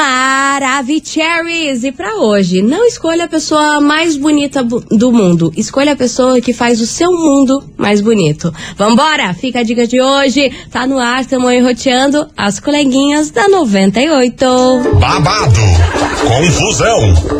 Maravicheries! 0.00 1.84
E 1.84 1.92
pra 1.92 2.14
hoje, 2.16 2.62
não 2.62 2.86
escolha 2.86 3.26
a 3.26 3.28
pessoa 3.28 3.82
mais 3.82 4.16
bonita 4.16 4.64
do 4.64 5.12
mundo, 5.12 5.52
escolha 5.54 5.92
a 5.92 5.96
pessoa 5.96 6.40
que 6.40 6.54
faz 6.54 6.80
o 6.80 6.86
seu 6.86 7.12
mundo 7.12 7.62
mais 7.76 8.00
bonito. 8.00 8.50
Vambora! 8.78 9.34
Fica 9.34 9.60
a 9.60 9.62
dica 9.62 9.86
de 9.86 10.00
hoje, 10.00 10.50
tá 10.70 10.86
no 10.86 10.98
ar, 10.98 11.26
tamo 11.26 11.50
enroteando 11.50 12.26
as 12.34 12.58
coleguinhas 12.58 13.30
da 13.30 13.46
98. 13.46 14.46
babado, 14.98 15.60
confusão 16.26 17.39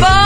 放。 0.00 0.25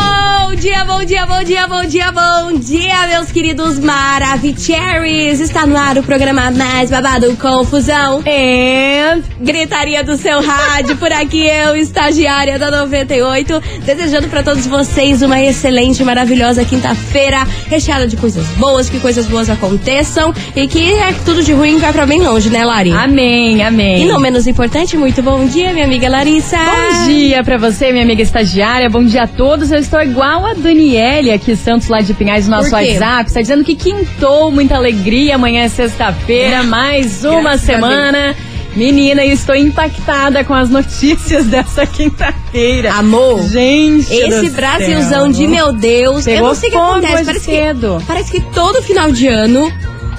Bom 0.51 0.57
dia, 0.57 0.85
bom 0.85 1.05
dia, 1.05 1.27
bom 1.27 1.45
dia, 1.45 1.69
bom 1.69 1.85
dia, 1.85 2.13
bom 2.13 2.59
dia, 2.59 3.07
meus 3.07 3.31
queridos 3.31 3.79
Maravicheries! 3.79 5.39
Está 5.39 5.65
no 5.65 5.77
ar 5.77 5.97
o 5.97 6.03
programa 6.03 6.51
mais 6.51 6.91
babado 6.91 7.37
Confusão 7.37 8.21
e 8.27 9.23
gritaria 9.41 10.03
do 10.03 10.17
seu 10.17 10.43
rádio. 10.43 10.97
Por 10.97 11.13
aqui 11.13 11.47
eu, 11.47 11.77
estagiária 11.77 12.59
da 12.59 12.69
98, 12.69 13.63
desejando 13.87 14.29
para 14.29 14.43
todos 14.43 14.67
vocês 14.67 15.23
uma 15.23 15.41
excelente, 15.41 16.03
maravilhosa 16.03 16.65
quinta-feira, 16.65 17.47
recheada 17.69 18.09
de 18.09 18.17
coisas 18.17 18.45
boas, 18.59 18.91
que 18.91 18.99
coisas 18.99 19.27
boas 19.27 19.49
aconteçam 19.49 20.35
e 20.57 20.67
que 20.67 20.93
é 20.95 21.13
tudo 21.25 21.45
de 21.45 21.53
ruim 21.53 21.79
vai 21.79 21.93
para 21.93 22.05
bem 22.05 22.21
longe, 22.23 22.51
né, 22.51 22.65
Lari? 22.65 22.91
Amém, 22.91 23.63
amém. 23.63 24.03
E 24.03 24.05
não 24.05 24.19
menos 24.19 24.49
importante, 24.49 24.97
muito 24.97 25.23
bom 25.23 25.47
dia, 25.47 25.73
minha 25.73 25.85
amiga 25.85 26.09
Larissa. 26.09 26.59
Bom 26.59 27.07
dia 27.07 27.45
pra 27.45 27.57
você, 27.57 27.93
minha 27.93 28.05
amiga 28.05 28.21
estagiária. 28.21 28.91
Bom 28.91 29.05
dia 29.05 29.23
a 29.23 29.29
todos. 29.29 29.71
Eu 29.71 29.79
estou 29.79 30.03
igual 30.03 30.40
a 30.47 30.55
Daniele 30.55 31.31
aqui, 31.33 31.57
Santos 31.57 31.89
lá 31.89 32.01
de 32.01 32.15
Pinhais, 32.15 32.47
no 32.49 32.57
nosso? 32.57 32.73
WhatsApp. 32.75 33.29
Está 33.29 33.41
dizendo 33.41 33.65
que 33.65 33.75
quintou, 33.75 34.51
muita 34.51 34.77
alegria. 34.77 35.35
Amanhã 35.35 35.65
é 35.65 35.69
sexta-feira, 35.69 36.63
mais 36.63 37.25
uma 37.25 37.43
Graças 37.43 37.61
semana. 37.63 38.37
Menina, 38.77 39.25
eu 39.25 39.33
estou 39.33 39.55
impactada 39.55 40.45
com 40.45 40.55
as 40.55 40.71
notícias 40.71 41.47
dessa 41.51 41.85
quinta-feira. 41.87 42.93
Amor. 42.95 43.43
Gente, 43.49 44.13
Esse 44.13 44.51
Brasilzão 44.51 45.25
céu. 45.25 45.33
de 45.33 45.49
meu 45.49 45.73
Deus. 45.73 46.27
eu 46.27 46.43
não 46.43 46.55
sei 46.55 46.69
o 46.69 46.73
que 46.73 46.79
acontece. 46.79 47.25
Parece 47.25 47.45
cedo. 47.45 47.97
que, 47.99 48.05
parece 48.07 48.31
que 48.31 48.41
todo 48.41 48.81
final 48.83 49.11
de 49.11 49.27
ano 49.27 49.71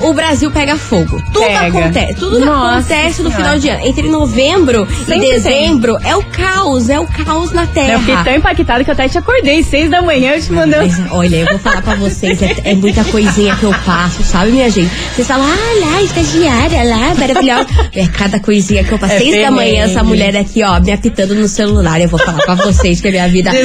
o 0.04 0.14
Brasil 0.14 0.52
pega 0.52 0.76
fogo. 0.76 1.22
Tudo 1.34 1.46
Pega. 1.46 1.68
acontece. 1.68 2.14
Tudo 2.16 2.40
Nossa 2.40 2.78
acontece 2.94 3.22
no 3.22 3.30
Senhora. 3.30 3.36
final 3.36 3.60
de 3.60 3.70
ano. 3.70 3.86
Entre 3.88 4.08
novembro 4.10 4.88
Sempre 5.06 5.28
e 5.28 5.34
dezembro 5.34 5.98
é 6.04 6.16
o 6.16 6.24
caos. 6.24 6.90
É 6.90 7.00
o 7.00 7.08
caos 7.08 7.52
na 7.52 7.66
Terra. 7.68 7.94
Eu 7.94 8.00
fiquei 8.00 8.18
tão 8.24 8.36
impactada 8.36 8.84
que 8.84 8.90
eu 8.90 8.94
até 8.94 9.08
te 9.08 9.18
acordei. 9.18 9.64
Seis 9.64 9.90
da 9.90 10.02
manhã 10.02 10.34
eu 10.34 10.42
te 10.42 10.52
mandei. 10.52 10.80
Mas, 10.80 11.12
olha, 11.12 11.36
eu 11.38 11.46
vou 11.48 11.60
falar 11.60 11.82
pra 11.82 11.96
vocês, 11.96 12.42
é, 12.42 12.56
é 12.66 12.74
muita 12.76 13.04
coisinha 13.06 13.56
que 13.56 13.64
eu 13.64 13.74
passo, 13.86 14.24
sabe, 14.24 14.52
minha 14.52 14.70
gente? 14.70 14.92
Vocês 15.16 15.28
falam, 15.28 15.46
ah, 15.48 15.86
lá, 15.86 16.02
estagiária, 16.02 16.84
lá, 16.84 17.14
maravilhosa. 17.16 17.68
É 17.94 18.08
cada 18.08 18.40
coisinha 18.40 18.84
que 18.84 18.92
eu 18.92 19.00
passo. 19.00 19.14
É 19.14 19.18
Seis 19.20 19.42
da 19.42 19.52
manhã, 19.52 19.84
essa 19.84 20.04
mulher 20.04 20.36
aqui, 20.36 20.64
ó, 20.64 20.80
me 20.80 20.92
apitando 20.92 21.36
no 21.36 21.48
celular. 21.48 22.00
Eu 22.02 22.08
vou 22.10 22.20
falar 22.20 22.42
pra 22.44 22.56
vocês 22.56 23.02
que 23.02 23.08
a 23.08 23.12
minha 23.12 23.28
vida 23.28 23.52
não 23.52 23.60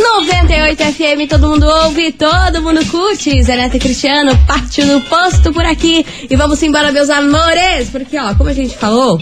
98 0.00 0.82
FM, 0.82 1.28
todo 1.28 1.48
mundo 1.48 1.66
ouve, 1.66 2.12
todo 2.12 2.62
mundo 2.62 2.84
curte. 2.86 3.30
E 3.30 3.78
Cristiano, 3.78 4.36
parte 4.46 4.82
do 4.82 5.00
posto 5.02 5.52
por 5.52 5.64
aqui. 5.64 6.04
E 6.28 6.36
vamos 6.36 6.62
embora, 6.62 6.90
meus 6.90 7.10
amores. 7.10 7.90
Porque, 7.90 8.18
ó, 8.18 8.34
como 8.34 8.48
a 8.48 8.54
gente 8.54 8.76
falou, 8.76 9.20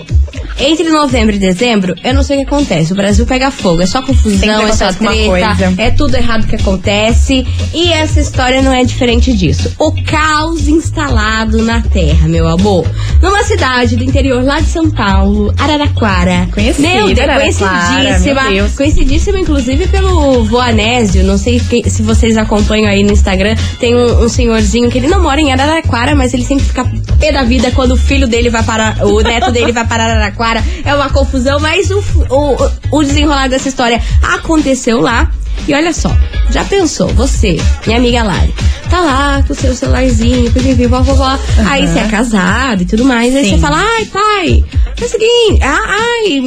entre 0.58 0.88
novembro 0.90 1.34
e 1.34 1.38
dezembro, 1.38 1.94
eu 2.02 2.12
não 2.14 2.22
sei 2.22 2.36
o 2.36 2.40
que 2.40 2.46
acontece. 2.46 2.92
O 2.92 2.96
Brasil 2.96 3.24
pega 3.26 3.50
fogo, 3.50 3.82
é 3.82 3.86
só 3.86 4.02
confusão, 4.02 4.66
é 4.66 4.72
só 4.72 4.92
treta, 4.92 5.26
coisa. 5.26 5.74
é 5.78 5.90
tudo 5.90 6.16
errado 6.16 6.46
que 6.46 6.56
acontece. 6.56 7.46
E 7.72 7.92
essa 7.92 8.20
história 8.20 8.60
não 8.62 8.72
é 8.72 8.84
diferente 8.84 9.32
disso. 9.32 9.72
O 9.78 9.92
caos 10.04 10.66
instalado 10.68 11.62
na 11.62 11.80
terra, 11.82 12.26
meu 12.28 12.48
amor. 12.48 12.84
Numa 13.22 13.42
cidade 13.44 13.96
do 13.96 14.04
interior 14.04 14.42
lá 14.42 14.60
de 14.60 14.66
São 14.68 14.90
Paulo, 14.90 15.52
Araraquara. 15.58 16.48
Conhecida, 16.52 16.88
Meu 16.88 17.06
Deus, 17.06 17.18
Araraquara, 17.20 17.80
conhecidíssima. 17.94 18.42
meu 18.42 18.52
Deus. 18.52 18.72
Conhecidíssima, 18.74 19.38
inclusive, 19.40 19.86
pelo 19.88 20.44
Voanésio. 20.44 21.22
Não 21.24 21.38
sei 21.38 21.60
que- 21.60 21.88
se 21.88 22.02
vocês 22.02 22.36
acompanham 22.36 22.88
aí 22.88 23.02
no 23.02 23.12
Instagram. 23.12 23.54
Tem 23.78 23.94
um, 23.94 24.24
um 24.24 24.28
senhorzinho 24.28 24.90
que 24.90 24.98
ele 24.98 25.06
não 25.08 25.22
mora 25.22 25.40
em 25.40 25.52
Araraquara, 25.52 26.14
mas 26.14 26.34
ele 26.34 26.44
sempre 26.44 26.64
fica 26.64 26.84
pé 27.18 27.32
da 27.32 27.42
vida 27.44 27.70
quando 27.72 27.92
o 27.92 27.96
filho 27.96 28.26
dele 28.26 28.50
vai 28.50 28.62
para. 28.62 28.96
O 29.06 29.20
neto 29.20 29.50
dele 29.52 29.72
vai 29.72 29.86
para 29.86 30.04
Araraquara. 30.04 30.47
É 30.84 30.94
uma 30.94 31.10
confusão, 31.10 31.58
mas 31.60 31.90
o, 31.90 32.02
o, 32.30 32.98
o 32.98 33.02
desenrolar 33.02 33.48
dessa 33.48 33.68
história 33.68 34.00
aconteceu 34.22 35.00
lá. 35.00 35.30
E 35.66 35.74
olha 35.74 35.92
só, 35.92 36.10
já 36.50 36.64
pensou, 36.64 37.08
você, 37.08 37.58
minha 37.86 37.98
amiga 37.98 38.22
Lari, 38.22 38.54
tá 38.88 39.00
lá 39.00 39.44
com 39.46 39.52
o 39.52 39.56
seu 39.56 39.74
celularzinho, 39.74 40.50
pipipi, 40.50 40.86
vovó, 40.86 41.38
aí 41.68 41.86
você 41.86 41.98
é 41.98 42.08
casado 42.08 42.82
e 42.82 42.86
tudo 42.86 43.04
mais, 43.04 43.34
aí 43.34 43.44
Sim. 43.44 43.50
você 43.50 43.58
fala, 43.58 43.76
ai, 43.76 44.04
pai, 44.06 44.64
é 45.04 45.06
o 45.06 45.08
seguinte, 45.10 45.60
ai, 45.62 46.40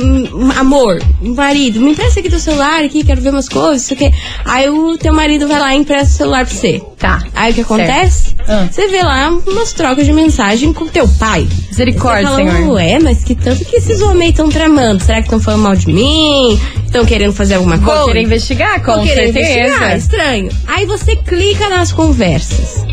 amor, 0.58 1.02
marido, 1.22 1.80
me 1.80 1.92
empresta 1.92 2.20
aqui 2.20 2.30
teu 2.30 2.40
celular 2.40 2.84
aqui, 2.84 3.04
quero 3.04 3.22
ver 3.22 3.30
umas 3.30 3.48
coisas, 3.48 3.84
isso 3.84 3.94
aqui. 3.94 4.12
Aí 4.46 4.70
o 4.70 4.98
teu 4.98 5.14
marido 5.14 5.48
vai 5.48 5.60
lá 5.60 5.74
e 5.76 5.80
empresta 5.80 6.14
o 6.14 6.18
celular 6.18 6.46
pra 6.46 6.54
você. 6.56 6.82
Tá. 6.98 7.24
Aí 7.34 7.52
o 7.52 7.56
que 7.56 7.62
acontece? 7.62 8.36
Ah. 8.48 8.68
Você 8.72 8.88
vê 8.88 9.02
lá 9.02 9.30
umas 9.30 9.74
trocas 9.74 10.06
de 10.06 10.14
mensagem 10.14 10.74
com 10.74 10.88
teu 10.88 11.08
pai. 11.08 11.48
Misericórdia, 11.70 12.30
Você 12.30 12.44
fala, 12.44 12.52
senhor. 12.58 12.74
Ué, 12.74 13.00
mas 13.00 13.24
que 13.24 13.36
tanto 13.36 13.64
que 13.66 13.78
esses 13.78 14.02
homens 14.02 14.32
estão 14.32 14.50
tramando? 14.50 15.04
Será 15.04 15.18
que 15.20 15.28
estão 15.28 15.40
falando 15.40 15.62
mal 15.64 15.76
de 15.76 15.88
mim? 15.88 16.60
Estão 16.86 17.06
querendo 17.06 17.34
fazer 17.34 17.56
alguma 17.56 17.78
coisa? 17.78 18.00
Vou 18.00 18.08
querer 18.08 18.22
investigar, 18.24 18.84
com 18.84 18.94
Vou 18.96 19.04
querer 19.04 19.32
certeza. 19.34 19.60
investigar, 19.68 19.98
estranho. 19.98 20.50
Aí 20.68 20.86
você 20.86 21.16
clica 21.16 21.70
nas 21.70 21.92
conversas. 21.92 22.86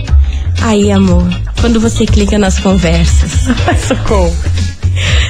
Aí, 0.62 0.90
amor, 0.90 1.28
quando 1.60 1.78
você 1.80 2.04
clica 2.04 2.38
nas 2.38 2.58
conversas, 2.58 3.30
Socorro. 3.86 4.34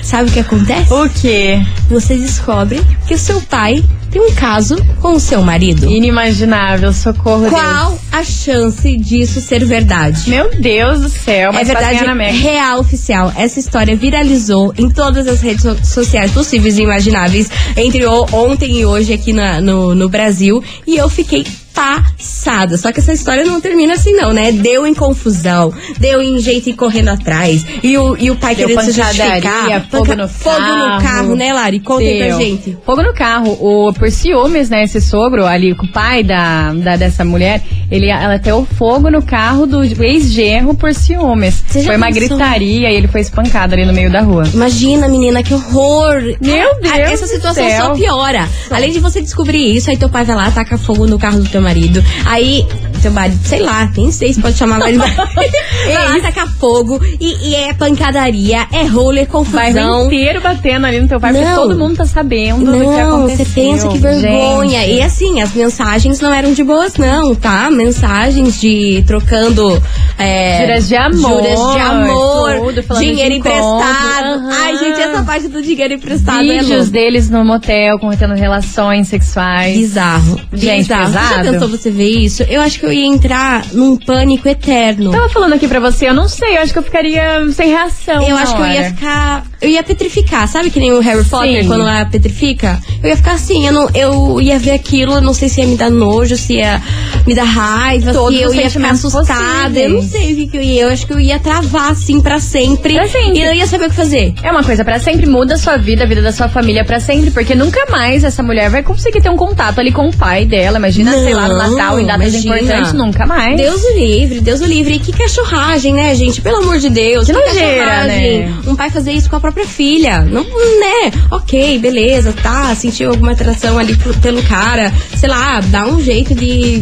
Sabe 0.03 0.31
o 0.31 0.33
que 0.33 0.41
acontece? 0.41 0.93
O 0.93 1.09
quê? 1.09 1.61
Você 1.91 2.17
descobre 2.17 2.81
que 3.07 3.15
o 3.15 3.19
seu 3.19 3.41
pai 3.43 3.83
tem 4.11 4.23
um 4.23 4.33
caso 4.35 4.77
com 5.01 5.13
o 5.15 5.21
seu 5.21 5.43
marido. 5.43 5.87
Inimaginável, 5.91 6.93
socorro, 6.93 7.49
Qual 7.51 7.99
a 8.11 8.25
chance 8.25 8.97
disso 8.97 9.41
ser 9.41 9.65
verdade? 9.65 10.23
Deus. 10.23 10.27
Meu 10.27 10.61
Deus 10.61 11.01
do 11.03 11.09
céu, 11.09 11.51
É 11.51 11.53
mas 11.53 11.69
verdade 11.69 12.05
na 12.05 12.15
Mac. 12.15 12.31
real 12.33 12.81
oficial. 12.81 13.33
Essa 13.37 13.61
história 13.61 13.95
viralizou 13.97 14.73
em 14.79 14.89
todas 14.91 15.27
as 15.29 15.41
redes 15.41 15.63
so- 15.63 15.77
sociais 15.85 16.31
possíveis 16.33 16.79
e 16.79 16.83
imagináveis 16.83 17.51
entre 17.77 18.07
ontem 18.07 18.79
e 18.79 18.87
hoje 18.87 19.13
aqui 19.13 19.33
na- 19.33 19.61
no, 19.61 19.95
no 19.95 20.09
Brasil. 20.09 20.63
E 20.87 20.97
eu 20.97 21.09
fiquei 21.09 21.47
passada. 21.75 22.77
Só 22.77 22.93
que 22.93 23.01
essa 23.01 23.13
história 23.13 23.45
não 23.45 23.61
termina 23.61 23.95
assim, 23.95 24.13
não, 24.13 24.33
né? 24.33 24.53
Deu 24.53 24.87
em 24.87 24.95
confusão, 24.95 25.73
deu 25.99 26.21
em 26.21 26.39
jeito 26.39 26.69
ir 26.71 26.75
correndo 26.75 27.09
atrás. 27.09 27.65
E 27.83 27.97
o, 27.97 28.17
e 28.19 28.31
o 28.31 28.37
pai 28.37 28.55
Deu 28.55 28.67
querendo 28.69 28.85
se 28.85 28.93
justificar. 28.93 29.87
fogo 29.91 30.05
Panca- 30.05 30.17
no 30.17 30.29
fogo 30.29 30.61
no 30.61 31.01
carro. 31.03 31.35
né, 31.37 31.53
Lari? 31.53 31.81
Conta 31.81 32.03
aí 32.03 32.19
pra 32.19 32.39
gente. 32.39 32.77
Fogo 32.85 33.03
no 33.03 33.13
carro. 33.15 33.53
O, 33.61 33.93
por 33.93 34.11
ciúmes, 34.11 34.69
né? 34.71 34.85
Esse 34.85 35.01
sogro 35.01 35.47
ali, 35.47 35.75
com 35.75 35.87
o 35.87 35.93
pai 35.93 36.23
da, 36.23 36.73
da- 36.73 36.97
dessa 36.97 37.25
mulher, 37.25 37.63
ele, 37.91 38.09
ela 38.09 38.39
teve 38.39 38.59
fogo 38.77 39.11
no 39.11 39.23
carro 39.23 39.67
do 39.67 39.83
ex-genro 40.03 40.75
por 40.75 40.93
ciúmes. 40.95 41.63
Você 41.67 41.85
Foi 41.85 41.97
uma 41.97 42.07
pensou? 42.07 42.37
gritaria 42.37 42.91
e 42.91 42.95
ele 42.97 43.09
foi 43.09 43.21
espancado 43.21 43.75
ali 43.75 43.85
no 43.85 43.93
meio 43.93 44.11
da 44.11 44.21
rua. 44.21 44.45
Imagina, 44.53 45.09
menina, 45.09 45.43
que 45.43 45.55
horror. 45.55 46.17
Meu 46.41 46.81
Deus 46.81 46.95
Essa 47.13 47.27
situação 47.27 47.69
só 47.71 47.95
piora. 47.95 48.49
Além 48.71 48.93
de 48.93 48.99
você 48.99 49.21
descobrir 49.21 49.77
isso, 49.77 49.91
aí 49.91 49.97
teu 49.97 50.09
pai 50.09 50.25
vai 50.25 50.37
lá, 50.37 50.51
taca 50.51 50.77
fogo 50.79 51.07
no 51.07 51.19
carro 51.19 51.41
do 51.43 51.49
teu 51.49 51.61
marido. 51.69 52.03
Aí, 52.25 52.67
teu 53.03 53.11
marido, 53.13 53.39
sei 53.47 53.61
lá, 53.61 53.91
nem 53.97 54.11
sei 54.11 54.33
se 54.33 54.41
pode 54.41 54.57
chamar 54.57 54.79
marido. 54.79 54.99
vai 55.05 55.95
lá, 55.95 56.21
taca 56.23 56.47
fogo. 56.59 56.99
E, 57.21 57.51
e 57.51 57.55
é 57.55 57.75
pancadaria, 57.75 58.67
é 58.73 58.85
roller, 58.85 59.27
Vai 59.29 59.73
confusão. 59.73 60.07
inteiro 60.07 60.41
batendo 60.41 60.87
ali 60.87 61.01
no 61.01 61.09
teu 61.09 61.21
pai, 61.21 61.33
porque 61.33 61.47
Não. 61.47 61.57
todo 61.57 61.79
mundo 61.79 61.97
tá 61.97 62.07
sabendo 62.07 62.65
do 62.65 62.73
que 62.73 62.79
Não, 62.79 63.19
aconteceu. 63.19 63.45
você 63.45 63.53
pensa 63.55 63.89
que 63.89 63.99
vergonha. 63.99 64.81
Gente. 64.81 64.93
E 64.95 65.03
assim, 65.03 65.41
as 65.43 65.53
mensagens 65.53 66.21
não 66.21 66.33
eram 66.33 66.53
de 66.55 66.65
boas, 66.65 66.97
não, 66.97 67.35
tá? 67.35 67.71
Mensagens 67.71 68.59
de 68.61 69.05
trocando. 69.07 69.81
É, 70.19 70.63
Juras 70.63 70.89
de 70.89 70.97
amor, 70.97 71.43
Juras 71.43 71.75
de 71.75 71.81
amor. 71.81 72.55
tudo, 72.75 72.99
dinheiro 72.99 73.35
de 73.35 73.39
emprestado. 73.41 74.27
Aham. 74.35 74.51
Ai, 74.51 74.77
gente, 74.79 75.01
essa 75.01 75.23
parte 75.23 75.49
do 75.49 75.63
dinheiro 75.63 75.95
emprestado 75.95 76.41
é 76.41 76.59
Vídeos 76.59 76.69
louco. 76.71 76.91
deles 76.91 77.31
no 77.31 77.45
motel, 77.45 77.99
cometendo 77.99 78.35
relações 78.35 79.07
sexuais. 79.09 79.77
Bizarro. 79.77 80.41
Gente, 80.53 80.83
bizarro. 80.89 81.13
Pesado. 81.13 81.48
Tentou 81.53 81.69
você 81.69 81.91
ver 81.91 82.09
isso? 82.09 82.43
Eu 82.45 82.61
acho 82.61 82.79
que 82.79 82.87
eu 82.87 82.93
ia 82.93 83.07
entrar 83.07 83.65
num 83.73 83.97
pânico 83.97 84.49
eterno. 84.49 85.11
Tava 85.11 85.29
falando 85.29 85.55
aqui 85.55 85.67
pra 85.69 85.81
você, 85.81 86.09
eu 86.09 86.15
não 86.15 86.29
sei, 86.29 86.57
eu 86.57 86.63
acho 86.63 86.73
que 86.73 86.79
eu 86.79 86.83
ficaria 86.83 87.51
sem 87.53 87.69
reação. 87.69 88.27
eu 88.29 88.37
acho 88.37 88.55
que 88.55 88.63
eu 88.63 88.67
ia 88.67 88.81
hora. 88.81 88.91
ficar. 88.91 89.47
Eu 89.61 89.69
ia 89.69 89.83
petrificar, 89.83 90.47
sabe 90.47 90.71
que 90.71 90.79
nem 90.79 90.93
o 90.93 91.01
Harry 91.01 91.25
Potter 91.25 91.63
Sim. 91.63 91.67
quando 91.69 91.81
ela 91.83 92.05
petrifica? 92.05 92.79
Eu 93.03 93.11
ia 93.11 93.17
ficar 93.17 93.33
assim, 93.33 93.67
eu, 93.67 93.73
não, 93.73 93.91
eu 93.93 94.41
ia 94.41 94.59
ver 94.59 94.71
aquilo, 94.71 95.15
eu 95.15 95.21
não 95.21 95.35
sei 95.35 95.49
se 95.49 95.61
ia 95.61 95.67
me 95.67 95.77
dar 95.77 95.91
nojo, 95.91 96.37
se 96.37 96.55
ia 96.55 96.81
me 97.27 97.35
dar 97.35 97.43
raiva, 97.45 98.13
Todos 98.13 98.37
se 98.39 98.43
eu 98.45 98.55
ia 98.55 98.71
ficar 98.71 98.91
assustada. 98.93 99.79
Eu 99.81 99.91
não 99.91 99.97
possíveis. 99.97 100.23
sei 100.25 100.33
o 100.33 100.37
que, 100.37 100.47
que 100.49 100.57
eu 100.57 100.63
ia. 100.63 100.83
Eu 100.85 100.89
acho 100.91 101.07
que 101.07 101.13
eu 101.13 101.21
ia 101.21 101.39
travar 101.39 101.91
assim 101.91 102.21
pra 102.21 102.39
sempre. 102.41 102.95
Pra 102.95 103.09
sempre. 103.09 103.39
E 103.41 103.45
não 103.47 103.53
ia 103.53 103.67
saber 103.67 103.87
o 103.87 103.91
que 103.91 103.97
fazer. 103.97 104.33
É 104.43 104.51
uma 104.53 104.63
coisa 104.63 104.85
pra 104.85 105.01
sempre, 105.01 105.27
muda 105.27 105.55
a 105.55 105.59
sua 105.59 105.77
vida, 105.77 106.05
a 106.05 106.07
vida 106.07 106.23
da 106.23 106.31
sua 106.33 106.49
família 106.49 106.85
pra 106.85 107.01
sempre, 107.01 107.31
porque 107.33 107.55
nunca 107.55 107.85
mais 107.91 108.23
essa 108.25 108.43
mulher 108.43 108.71
vai 108.71 108.83
conseguir 108.83 109.21
ter 109.21 109.29
um 109.31 109.37
contato 109.37 109.81
ali 109.81 109.91
com 109.91 110.09
o 110.09 110.17
pai 110.17 110.45
dela. 110.45 110.79
Imagina, 110.79 111.13
sei 111.13 111.35
lá, 111.35 111.49
no 111.49 111.57
Não, 111.59 111.71
Natal, 111.77 111.99
em 112.01 112.07
datas 112.07 112.35
importantes, 112.35 112.93
nunca 112.93 113.27
mais. 113.27 113.57
Deus 113.57 113.83
o 113.83 113.95
livre, 113.99 114.41
Deus 114.41 114.61
o 114.61 114.65
livre. 114.67 114.95
E 114.95 114.99
que 115.01 115.13
cachorragem, 115.13 115.95
né, 115.95 116.15
gente? 116.15 116.41
Pelo 116.41 116.59
amor 116.59 116.79
de 116.79 116.89
Deus. 116.91 117.27
Que 117.27 117.33
nojeira, 117.33 117.85
cachorragem. 117.85 118.41
né? 118.47 118.55
Um 118.67 118.77
pai 118.77 118.91
fazer 118.91 119.13
isso 119.13 119.29
com 119.29 119.37
a 119.37 119.41
própria 119.49 119.67
filha. 119.67 120.21
Não, 120.21 120.43
né? 120.45 121.11
Ok, 121.31 121.79
beleza, 121.79 122.33
tá. 122.43 122.75
Sentiu 122.75 123.11
alguma 123.11 123.33
atração 123.33 123.79
ali 123.79 123.97
pelo 124.21 124.43
cara. 124.43 124.93
Sei 125.17 125.29
lá, 125.29 125.61
dá 125.61 125.87
um 125.87 126.01
jeito 126.01 126.35
de 126.35 126.81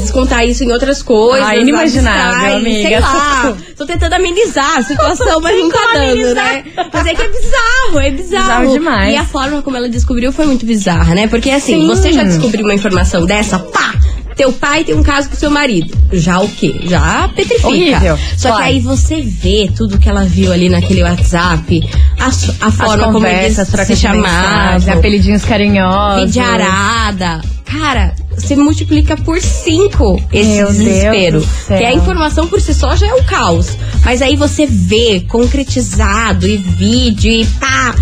descontar 0.00 0.44
isso 0.46 0.64
em 0.64 0.72
outras 0.72 1.02
coisas. 1.02 1.46
Ah, 1.46 1.56
inimaginável, 1.56 2.56
abstrai, 2.56 2.62
Sei 2.62 2.94
amiga. 2.94 3.00
lá. 3.00 3.56
Tô 3.76 3.86
tentando 3.86 4.12
amenizar 4.14 4.78
a 4.78 4.82
situação, 4.82 5.40
mas 5.40 5.58
não 5.58 5.70
tá 5.70 5.78
dando, 5.94 6.10
amenizar. 6.10 6.34
né? 6.54 6.64
Mas 6.92 7.06
é 7.06 7.14
que 7.14 7.22
é 7.22 7.28
bizarro, 7.28 8.00
é 8.00 8.10
bizarro. 8.10 8.60
Bizarro 8.60 8.72
demais. 8.72 9.14
E 9.14 9.16
a 9.16 9.24
forma 9.24 9.62
como 9.62 9.76
ela 9.76 9.88
descobriu 9.88 10.32
foi 10.32 10.46
muito 10.46 10.66
bizarra, 10.66 11.14
né? 11.14 11.28
Porque 11.28 11.50
assim, 11.50 11.80
Sim. 11.82 11.86
você 11.86 12.12
já 12.12 12.24
descobriu 12.24 12.64
uma 12.64 12.74
informação 12.74 13.24
dessa, 13.24 13.58
pá! 13.58 13.79
Teu 14.36 14.52
pai 14.52 14.84
tem 14.84 14.94
um 14.94 15.02
caso 15.02 15.28
com 15.28 15.36
seu 15.36 15.50
marido. 15.50 15.96
Já 16.12 16.40
o 16.40 16.48
quê? 16.48 16.80
Já 16.84 17.28
petrifica. 17.34 17.66
Horrível. 17.68 18.18
Só 18.36 18.48
Claro. 18.48 18.64
que 18.64 18.68
aí 18.70 18.80
você 18.80 19.20
vê 19.20 19.70
tudo 19.76 19.98
que 19.98 20.08
ela 20.08 20.24
viu 20.24 20.52
ali 20.52 20.68
naquele 20.68 21.02
WhatsApp, 21.02 21.88
a, 22.18 22.24
a 22.24 22.28
As 22.28 22.74
forma 22.74 23.12
como 23.12 23.26
eles 23.26 23.56
se 23.86 23.96
chamavam, 23.96 24.92
apelidinhos 24.94 25.44
carinhosos. 25.44 26.24
pediarada. 26.24 27.40
Cara, 27.64 28.14
você 28.34 28.56
multiplica 28.56 29.16
por 29.16 29.40
cinco 29.40 30.20
esse 30.32 30.48
Meu 30.56 30.66
desespero. 30.72 31.40
do 31.40 31.46
céu. 31.46 31.78
Que 31.78 31.84
a 31.84 31.92
informação 31.94 32.48
por 32.48 32.60
si 32.60 32.74
só 32.74 32.96
já 32.96 33.06
é 33.06 33.14
um 33.14 33.22
caos. 33.22 33.76
Mas 34.04 34.20
aí 34.22 34.34
você 34.34 34.66
vê 34.66 35.20
concretizado 35.28 36.48
e 36.48 36.56
vídeo 36.56 37.30
e 37.30 37.46
pá. 37.46 37.94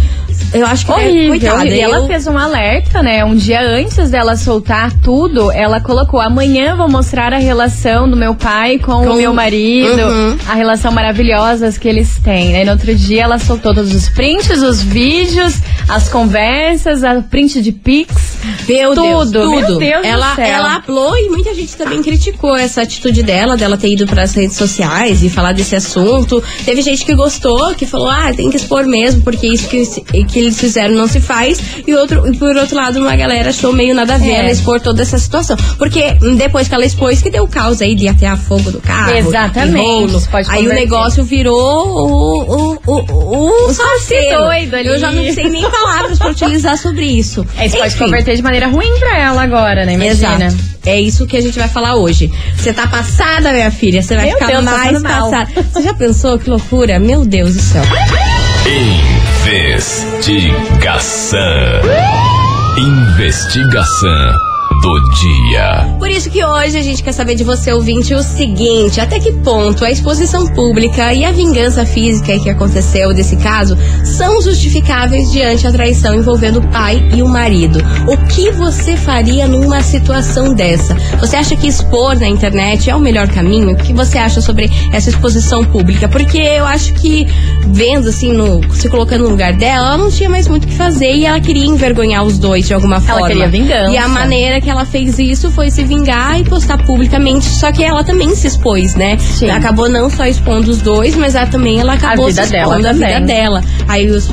Eu 0.52 0.66
acho 0.66 0.86
que 0.86 0.92
é, 0.92 0.94
Horrível, 0.94 1.28
coitada. 1.28 1.56
horrível. 1.58 1.76
E 1.76 1.80
ela 1.80 1.96
eu- 1.98 2.06
fez 2.06 2.26
um 2.26 2.38
alerta, 2.38 3.02
né? 3.02 3.24
Um 3.24 3.36
dia 3.36 3.60
antes 3.60 4.10
dela 4.10 4.34
soltar 4.36 4.92
tudo, 5.02 5.52
ela 5.52 5.80
colocou: 5.80 6.20
amanhã 6.20 6.74
vou 6.74 6.88
mostrar 6.88 7.32
a 7.34 7.38
relação 7.38 8.08
do 8.08 8.16
meu 8.16 8.34
pai 8.34 8.78
com, 8.78 8.92
Com- 9.04 9.10
o 9.10 9.16
meu 9.16 9.34
marido, 9.34 10.00
Uhum. 10.02 10.36
a 10.48 10.54
relação 10.54 10.90
maravilhosa 10.90 11.70
que 11.78 11.86
eles 11.88 12.18
têm. 12.24 12.52
Né? 12.52 12.62
E 12.62 12.64
no 12.64 12.72
outro 12.72 12.94
dia 12.94 13.24
ela 13.24 13.38
soltou 13.38 13.74
todos 13.74 13.94
os 13.94 14.08
prints, 14.08 14.62
os 14.62 14.82
vídeos, 14.82 15.54
as 15.88 16.08
conversas, 16.08 17.04
a 17.04 17.20
print 17.20 17.60
de 17.60 17.72
pics. 17.72 18.37
Meu 18.68 18.94
Deus, 18.94 19.30
Tudo, 19.30 19.50
meu 19.50 19.66
tudo. 19.66 19.78
Deus 19.78 20.02
do 20.02 20.06
ela, 20.06 20.34
céu. 20.34 20.44
ela 20.44 20.82
falou 20.82 21.16
e 21.16 21.28
muita 21.28 21.54
gente 21.54 21.76
também 21.76 22.02
criticou 22.02 22.56
essa 22.56 22.82
atitude 22.82 23.22
dela, 23.22 23.56
dela 23.56 23.76
ter 23.76 23.92
ido 23.92 24.06
para 24.06 24.22
as 24.22 24.34
redes 24.34 24.56
sociais 24.56 25.22
e 25.22 25.28
falar 25.30 25.52
desse 25.52 25.76
assunto. 25.76 26.42
Teve 26.64 26.82
gente 26.82 27.04
que 27.04 27.14
gostou, 27.14 27.74
que 27.74 27.86
falou, 27.86 28.08
ah, 28.08 28.32
tem 28.34 28.50
que 28.50 28.56
expor 28.56 28.86
mesmo, 28.86 29.22
porque 29.22 29.46
isso 29.46 29.68
que, 29.68 29.84
que 30.24 30.38
eles 30.38 30.58
fizeram 30.58 30.94
não 30.94 31.08
se 31.08 31.20
faz. 31.20 31.60
E, 31.86 31.94
outro, 31.94 32.26
e 32.32 32.36
por 32.36 32.56
outro 32.56 32.76
lado, 32.76 32.98
uma 32.98 33.16
galera 33.16 33.50
achou 33.50 33.72
meio 33.72 33.94
nada 33.94 34.14
a 34.14 34.18
ver 34.18 34.30
É. 34.30 34.38
ela 34.40 34.50
expor 34.50 34.80
toda 34.80 35.02
essa 35.02 35.18
situação. 35.18 35.56
Porque 35.76 36.16
hum, 36.22 36.36
depois 36.36 36.68
que 36.68 36.74
ela 36.74 36.84
expôs, 36.84 37.20
que 37.22 37.30
deu 37.30 37.46
caos 37.46 37.80
aí 37.82 37.94
de 37.94 38.08
atear 38.08 38.36
fogo 38.38 38.70
do 38.70 38.80
carro. 38.80 39.14
Exatamente, 39.14 39.78
rolo. 39.84 40.22
aí 40.32 40.42
o 40.42 40.44
converter. 40.44 40.74
negócio 40.74 41.24
virou 41.24 41.88
o, 41.88 42.72
o, 42.72 42.78
o, 42.86 42.94
o, 42.94 43.68
o 43.68 43.72
doido 44.36 44.74
ali. 44.74 44.88
Eu 44.88 44.98
já 44.98 45.12
não 45.12 45.32
sei 45.32 45.48
nem 45.48 45.68
palavras 45.70 46.18
pra 46.18 46.30
utilizar 46.30 46.76
sobre 46.78 47.04
isso. 47.04 47.46
É, 47.56 47.66
isso 47.66 47.76
pode 47.76 47.88
Enfim. 47.88 47.98
De 48.36 48.42
maneira 48.42 48.66
ruim 48.68 48.98
pra 48.98 49.18
ela 49.18 49.42
agora, 49.42 49.84
né? 49.84 49.94
Imagina. 49.94 50.46
Exato. 50.46 50.68
É 50.86 51.00
isso 51.00 51.26
que 51.26 51.36
a 51.36 51.40
gente 51.40 51.58
vai 51.58 51.68
falar 51.68 51.96
hoje. 51.96 52.30
Você 52.56 52.72
tá 52.72 52.86
passada, 52.86 53.52
minha 53.52 53.70
filha. 53.70 54.00
Você 54.02 54.16
vai 54.16 54.26
Meu 54.26 54.34
ficar 54.34 54.46
Deus, 54.46 54.64
mais 54.64 55.02
passada. 55.02 55.50
Você 55.62 55.82
já 55.82 55.94
pensou 55.94 56.38
que 56.38 56.48
loucura? 56.48 56.98
Meu 56.98 57.24
Deus 57.24 57.54
do 57.54 57.60
céu. 57.60 57.82
Investigação. 59.86 61.40
Investigação 62.78 64.47
do 64.80 65.00
dia. 65.20 65.96
Por 65.98 66.10
isso 66.10 66.30
que 66.30 66.44
hoje 66.44 66.76
a 66.78 66.82
gente 66.82 67.02
quer 67.02 67.12
saber 67.12 67.34
de 67.34 67.44
você, 67.44 67.72
ouvinte, 67.72 68.14
o 68.14 68.22
seguinte: 68.22 69.00
até 69.00 69.18
que 69.18 69.32
ponto 69.32 69.84
a 69.84 69.90
exposição 69.90 70.46
pública 70.48 71.12
e 71.12 71.24
a 71.24 71.32
vingança 71.32 71.84
física 71.84 72.38
que 72.38 72.50
aconteceu 72.50 73.12
desse 73.14 73.36
caso 73.36 73.76
são 74.04 74.40
justificáveis 74.40 75.30
diante 75.30 75.66
a 75.66 75.72
traição 75.72 76.14
envolvendo 76.14 76.60
o 76.60 76.68
pai 76.68 77.02
e 77.14 77.22
o 77.22 77.28
marido? 77.28 77.80
O 78.06 78.16
que 78.28 78.50
você 78.50 78.96
faria 78.96 79.46
numa 79.46 79.82
situação 79.82 80.54
dessa? 80.54 80.94
Você 81.20 81.36
acha 81.36 81.56
que 81.56 81.66
expor 81.66 82.18
na 82.18 82.28
internet 82.28 82.90
é 82.90 82.94
o 82.94 83.00
melhor 83.00 83.28
caminho? 83.28 83.72
O 83.72 83.76
que 83.76 83.92
você 83.92 84.18
acha 84.18 84.40
sobre 84.40 84.70
essa 84.92 85.10
exposição 85.10 85.64
pública? 85.64 86.08
Porque 86.08 86.38
eu 86.38 86.66
acho 86.66 86.92
que, 86.94 87.26
vendo 87.66 88.08
assim, 88.08 88.32
no, 88.32 88.62
se 88.74 88.88
colocando 88.88 89.24
no 89.24 89.30
lugar 89.30 89.52
dela, 89.52 89.88
ela 89.88 89.98
não 89.98 90.10
tinha 90.10 90.28
mais 90.28 90.46
muito 90.48 90.64
o 90.64 90.66
que 90.66 90.74
fazer 90.74 91.14
e 91.14 91.24
ela 91.24 91.40
queria 91.40 91.64
envergonhar 91.64 92.24
os 92.24 92.38
dois 92.38 92.66
de 92.66 92.74
alguma 92.74 93.00
forma. 93.00 93.26
queria 93.28 93.48
vingança. 93.48 93.90
E 93.90 93.96
a 93.96 94.08
maneira 94.08 94.60
que 94.60 94.67
ela 94.70 94.84
fez 94.84 95.18
isso 95.18 95.50
foi 95.50 95.70
se 95.70 95.84
vingar 95.84 96.38
e 96.40 96.44
postar 96.44 96.78
publicamente. 96.78 97.46
Só 97.46 97.72
que 97.72 97.82
ela 97.82 98.04
também 98.04 98.34
se 98.34 98.46
expôs, 98.46 98.94
né? 98.94 99.18
Sim. 99.18 99.50
Acabou 99.50 99.88
não 99.88 100.08
só 100.10 100.26
expondo 100.26 100.70
os 100.70 100.78
dois, 100.78 101.16
mas 101.16 101.34
ela 101.34 101.46
também 101.46 101.80
ela 101.80 101.94
acabou 101.94 102.26
vida 102.26 102.44
se 102.44 102.52
dela 102.52 102.76
expondo 102.76 102.88
a 102.88 102.92
vida 102.92 103.20
dela. 103.20 103.64
Aí 103.86 104.08
os, 104.10 104.28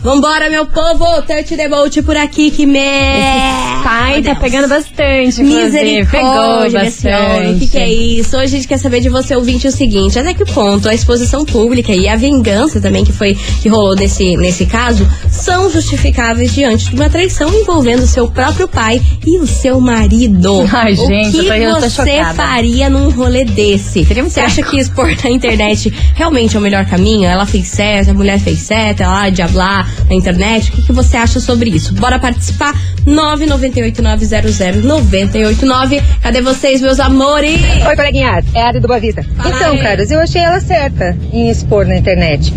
Vambora, 0.00 0.48
meu 0.50 0.66
povo, 0.66 1.04
Touch 1.22 1.56
the 1.56 1.68
Bolt 1.68 1.96
por 2.02 2.16
aqui, 2.16 2.50
que 2.50 2.66
me... 2.66 2.78
Pai 3.84 4.22
tá 4.22 4.34
pegando 4.34 4.68
bastante, 4.68 5.42
Misericórdia, 5.42 6.30
homem. 6.40 6.68
O 6.68 6.72
bastante. 6.72 7.58
que, 7.60 7.68
que 7.68 7.78
é 7.78 7.88
isso? 7.88 8.36
Hoje 8.36 8.44
a 8.44 8.48
gente 8.48 8.68
quer 8.68 8.78
saber 8.78 9.00
de 9.00 9.08
você, 9.10 9.34
ouvinte, 9.36 9.66
o 9.68 9.72
seguinte: 9.72 10.18
até 10.18 10.32
que 10.32 10.44
ponto 10.46 10.88
a 10.88 10.94
exposição 10.94 11.44
pública 11.44 11.92
e 11.92 12.08
a 12.08 12.16
vingança 12.16 12.80
também 12.80 13.04
que 13.04 13.12
foi 13.12 13.34
que 13.62 13.68
rolou 13.68 13.94
nesse, 13.94 14.36
nesse 14.38 14.64
caso 14.66 15.06
são 15.30 15.70
justificáveis 15.70 16.54
diante 16.54 16.88
de 16.90 16.94
uma 16.96 17.10
traição 17.10 17.52
envolvendo 17.52 18.02
o 18.04 18.06
seu 18.06 18.26
próprio 18.30 18.66
pai 18.66 19.00
e 19.26 19.38
o 19.38 19.46
seu 19.46 19.80
marido? 19.80 20.66
Ai, 20.72 20.94
gente, 20.96 21.28
o 21.28 21.40
que 21.42 21.46
eu 21.46 21.46
tô- 21.46 21.52
eu 21.54 21.74
tô 21.74 21.80
você 21.80 21.90
chocada. 22.18 22.34
faria 22.34 22.88
num 22.94 23.10
rolê 23.10 23.44
desse? 23.44 24.04
Você 24.04 24.38
acha 24.38 24.62
que 24.62 24.78
expor 24.78 25.08
na 25.22 25.30
internet 25.30 25.92
realmente 26.14 26.56
é 26.56 26.60
o 26.60 26.62
melhor 26.62 26.86
caminho? 26.86 27.28
Ela 27.28 27.44
fez 27.44 27.66
certo, 27.66 28.12
a 28.12 28.14
mulher 28.14 28.38
fez 28.38 28.60
certo, 28.60 29.02
ela 29.02 29.26
hablar 29.26 29.92
na 30.08 30.14
internet. 30.14 30.70
O 30.70 30.74
que, 30.74 30.82
que 30.82 30.92
você 30.92 31.16
acha 31.16 31.40
sobre 31.40 31.70
isso? 31.70 31.92
Bora 31.94 32.20
participar? 32.20 32.72
998900989. 33.04 36.00
Cadê 36.22 36.40
vocês, 36.40 36.80
meus 36.80 37.00
amores? 37.00 37.60
Oi, 37.84 37.96
coleguinhas. 37.96 38.44
É 38.54 38.62
a 38.62 38.68
Ari 38.68 38.78
do 38.78 38.86
Boa 38.86 39.00
Vista. 39.00 39.24
Fala 39.36 39.56
então, 39.56 39.72
aí. 39.72 39.80
caras, 39.80 40.12
eu 40.12 40.20
achei 40.20 40.42
ela 40.42 40.60
certa 40.60 41.18
em 41.32 41.50
expor 41.50 41.84
na 41.84 41.96
internet. 41.96 42.54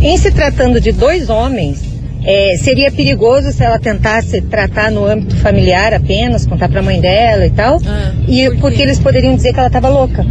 Em 0.00 0.16
se 0.16 0.30
tratando 0.30 0.80
de 0.80 0.92
dois 0.92 1.28
homens, 1.28 1.89
é, 2.24 2.56
seria 2.58 2.90
perigoso 2.90 3.52
se 3.52 3.62
ela 3.64 3.78
tentasse 3.78 4.40
tratar 4.42 4.90
no 4.90 5.06
âmbito 5.06 5.36
familiar 5.36 5.94
apenas, 5.94 6.46
contar 6.46 6.68
pra 6.68 6.82
mãe 6.82 7.00
dela 7.00 7.46
e 7.46 7.50
tal. 7.50 7.78
Ah, 7.86 8.12
e 8.28 8.48
por 8.50 8.70
porque 8.70 8.82
eles 8.82 8.98
poderiam 8.98 9.34
dizer 9.34 9.52
que 9.52 9.58
ela 9.58 9.66
estava 9.66 9.88
louca. 9.88 10.24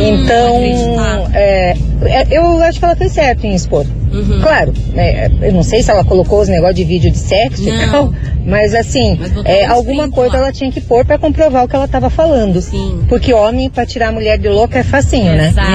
então, 0.00 0.56
acreditar. 0.56 1.30
é, 1.34 1.76
é, 2.06 2.26
eu 2.30 2.62
acho 2.62 2.78
que 2.78 2.84
ela 2.84 2.96
fez 2.96 3.12
certo 3.12 3.46
em 3.46 3.54
expor. 3.54 3.86
Uhum. 4.12 4.40
Claro, 4.42 4.74
né, 4.92 5.30
eu 5.40 5.52
não 5.52 5.62
sei 5.62 5.82
se 5.82 5.90
ela 5.90 6.04
colocou 6.04 6.40
os 6.40 6.48
negócios 6.48 6.76
de 6.76 6.84
vídeo 6.84 7.10
de 7.10 7.16
sexo 7.16 7.62
Não. 7.64 7.74
e 7.74 7.90
tal, 7.90 8.14
mas 8.44 8.74
assim, 8.74 9.16
Mas 9.18 9.32
é, 9.46 9.64
alguma 9.64 10.10
coisa 10.10 10.34
lá. 10.34 10.38
ela 10.40 10.52
tinha 10.52 10.70
que 10.70 10.80
pôr 10.82 11.04
pra 11.04 11.16
comprovar 11.18 11.64
o 11.64 11.68
que 11.68 11.74
ela 11.76 11.86
estava 11.86 12.10
falando. 12.10 12.60
Sim. 12.60 13.04
Porque 13.08 13.32
homem, 13.32 13.70
pra 13.70 13.86
tirar 13.86 14.08
a 14.08 14.12
mulher 14.12 14.38
de 14.38 14.48
louca 14.48 14.80
é 14.80 14.82
facinho, 14.82 15.32
né? 15.34 15.48
Exato. 15.48 15.70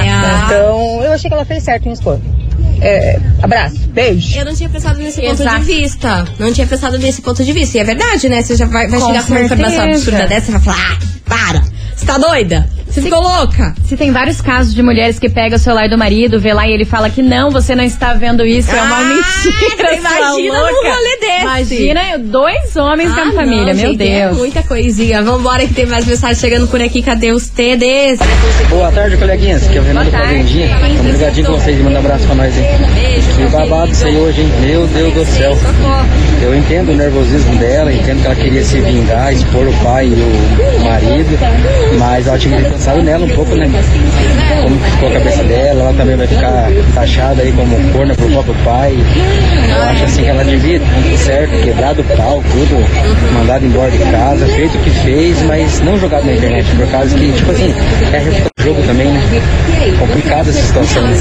Então, 0.46 1.02
eu 1.02 1.12
achei 1.12 1.28
que 1.28 1.34
ela 1.34 1.44
fez 1.44 1.62
certo 1.64 1.88
em 1.88 1.92
expor. 1.92 2.18
É, 2.80 3.18
abraço, 3.42 3.76
beijo. 3.88 4.38
Eu 4.38 4.44
não 4.44 4.54
tinha 4.54 4.68
pensado 4.68 4.98
nesse 4.98 5.20
ponto 5.20 5.42
Exato. 5.42 5.60
de 5.60 5.64
vista. 5.64 6.24
Não 6.38 6.52
tinha 6.52 6.66
pensado 6.66 6.98
nesse 6.98 7.22
ponto 7.22 7.44
de 7.44 7.52
vista. 7.52 7.76
E 7.76 7.80
é 7.80 7.84
verdade, 7.84 8.28
né? 8.28 8.42
Você 8.42 8.56
já 8.56 8.66
vai, 8.66 8.86
vai 8.88 9.00
chegar 9.00 9.24
com 9.24 9.32
uma 9.32 9.40
informação 9.42 9.84
absurda 9.84 10.26
dessa 10.26 10.50
e 10.50 10.52
vai 10.52 10.62
falar: 10.62 10.92
ah, 10.92 10.98
para! 11.24 11.62
Você 11.96 12.06
tá 12.06 12.18
doida? 12.18 12.68
Você 12.98 13.02
ficou 13.02 13.20
louca? 13.22 13.74
Se 13.84 13.96
tem 13.96 14.10
vários 14.10 14.40
casos 14.40 14.74
de 14.74 14.82
mulheres 14.82 15.18
que 15.18 15.28
pegam 15.28 15.56
o 15.56 15.58
celular 15.58 15.88
do 15.88 15.96
marido, 15.96 16.40
vê 16.40 16.52
lá 16.52 16.66
e 16.66 16.72
ele 16.72 16.84
fala 16.84 17.08
que 17.08 17.22
não, 17.22 17.50
você 17.50 17.74
não 17.74 17.84
está 17.84 18.12
vendo 18.14 18.44
isso, 18.44 18.70
é 18.70 18.82
uma 18.82 18.96
Ah, 18.98 19.04
mentira. 19.04 19.94
imagina 19.94 20.58
louca. 20.58 20.88
rolê 20.90 21.16
desse. 21.20 21.42
Imagina 21.42 22.18
dois 22.18 22.76
homens 22.76 23.12
com 23.12 23.20
Ah, 23.20 23.28
a 23.28 23.32
família, 23.32 23.72
não, 23.74 23.80
meu 23.80 23.90
gente, 23.92 24.02
É 24.02 24.24
Deus. 24.26 24.36
muita 24.38 24.62
coisinha. 24.62 25.22
Vambora 25.22 25.66
que 25.66 25.74
tem 25.74 25.86
mais 25.86 26.04
mensagem 26.06 26.36
chegando 26.36 26.66
por 26.68 26.80
aqui. 26.82 27.02
Cadê 27.02 27.32
os 27.32 27.48
TDs? 27.48 28.18
Boa 28.68 28.90
tarde, 28.90 29.16
coleguinhas. 29.16 29.64
Aqui 29.66 29.78
é 29.78 29.80
o 29.80 29.84
Renato. 29.84 30.10
Fazendinha. 30.10 30.68
Tamo 30.78 31.10
ligadinho 31.12 31.46
com 31.46 31.52
vocês. 31.52 31.78
Manda 31.80 31.96
um 31.96 31.98
abraço 32.00 32.26
pra 32.26 32.34
nós 32.34 32.54
aí. 32.56 32.64
Beijo. 32.94 33.28
Que 33.36 33.46
babado 33.46 33.92
isso 33.92 34.06
aí 34.06 34.16
hoje, 34.16 34.40
hein? 34.42 34.52
Meu 34.60 34.86
Deus 34.88 35.14
do 35.14 35.24
céu. 35.24 35.56
Eu 36.42 36.54
entendo 36.56 36.92
o 36.92 36.96
nervosismo 36.96 37.56
dela, 37.56 37.92
entendo 37.92 38.20
que 38.20 38.26
ela 38.26 38.36
queria 38.36 38.64
se 38.64 38.80
vingar, 38.80 39.32
expor 39.32 39.66
o 39.66 39.72
pai 39.82 40.06
e 40.06 40.12
o 40.12 40.84
marido, 40.84 41.38
mas 41.98 42.26
ela 42.28 42.38
tinha 42.38 42.56
que 42.62 42.70
ter 42.88 42.94
pensado 42.94 43.02
nela 43.02 43.24
um 43.24 43.28
pouco, 43.30 43.54
né? 43.54 43.68
Como 44.62 44.78
ficou 44.80 45.08
a 45.08 45.12
cabeça 45.12 45.44
dela, 45.44 45.80
ela 45.82 45.94
também 45.94 46.16
vai 46.16 46.26
ficar 46.26 46.68
taxada 46.94 47.42
aí 47.42 47.52
como 47.52 47.92
corna 47.92 48.14
pro 48.14 48.28
próprio 48.28 48.54
pai. 48.64 48.96
Eu 49.68 49.82
acho 49.82 50.04
assim 50.04 50.22
que 50.22 50.28
ela 50.28 50.44
devia, 50.44 50.80
certo, 51.16 51.50
quebrado 51.62 52.00
o 52.00 52.04
pau, 52.16 52.42
tudo, 52.50 53.34
mandado 53.34 53.64
embora 53.64 53.90
de 53.90 53.98
casa, 53.98 54.46
feito 54.46 54.76
o 54.76 54.80
que 54.80 54.90
fez, 54.90 55.42
mas 55.42 55.80
não 55.80 55.98
jogado 55.98 56.24
na 56.24 56.32
internet, 56.32 56.66
por 56.76 56.86
causa 56.88 57.16
que, 57.16 57.32
tipo 57.32 57.50
assim, 57.50 57.74
é 58.12 58.16
a 58.18 58.64
jogo 58.64 58.82
também, 58.82 59.08
né? 59.08 59.20
Complicada 59.98 60.50
essa 60.50 60.60
situação, 60.60 61.02
né? 61.02 61.16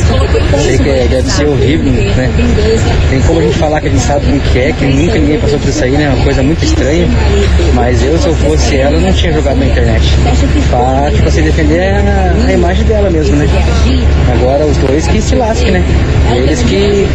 Sei 0.63 0.77
que 0.77 0.89
é- 0.89 1.07
deve 1.09 1.29
ser 1.29 1.47
horrível, 1.47 1.91
né? 1.91 2.29
Tem 3.09 3.21
como 3.21 3.39
a 3.39 3.43
gente 3.43 3.57
falar 3.57 3.79
que 3.81 3.87
a 3.87 3.89
gente 3.89 4.01
sabe 4.01 4.25
como 4.25 4.39
que 4.39 4.59
é, 4.59 4.71
que 4.73 4.85
nunca 4.85 5.19
ninguém 5.19 5.39
passou 5.39 5.59
por 5.59 5.69
isso 5.69 5.83
aí, 5.83 5.91
né? 5.91 6.05
É 6.05 6.09
uma 6.09 6.23
coisa 6.23 6.43
muito 6.43 6.63
estranha. 6.63 7.07
Mas 7.73 8.03
eu, 8.03 8.17
se 8.17 8.27
eu 8.27 8.35
fosse 8.35 8.75
ela, 8.77 8.99
não 8.99 9.13
tinha 9.13 9.31
jogado 9.33 9.57
na 9.57 9.65
internet. 9.65 10.03
Pra, 10.69 11.11
tipo 11.11 11.27
assim, 11.27 11.46
defender 11.47 11.79
a, 11.93 12.33
a 12.47 12.53
imagem 12.53 12.83
dela 12.85 13.09
mesmo, 13.09 13.35
né? 13.37 13.47
Agora 14.33 14.65
os 14.65 14.77
dois 14.77 15.07
que 15.07 15.21
se 15.21 15.35
lasquem, 15.35 15.71
né? 15.71 15.83
Eles 16.35 16.61
que 16.63 17.07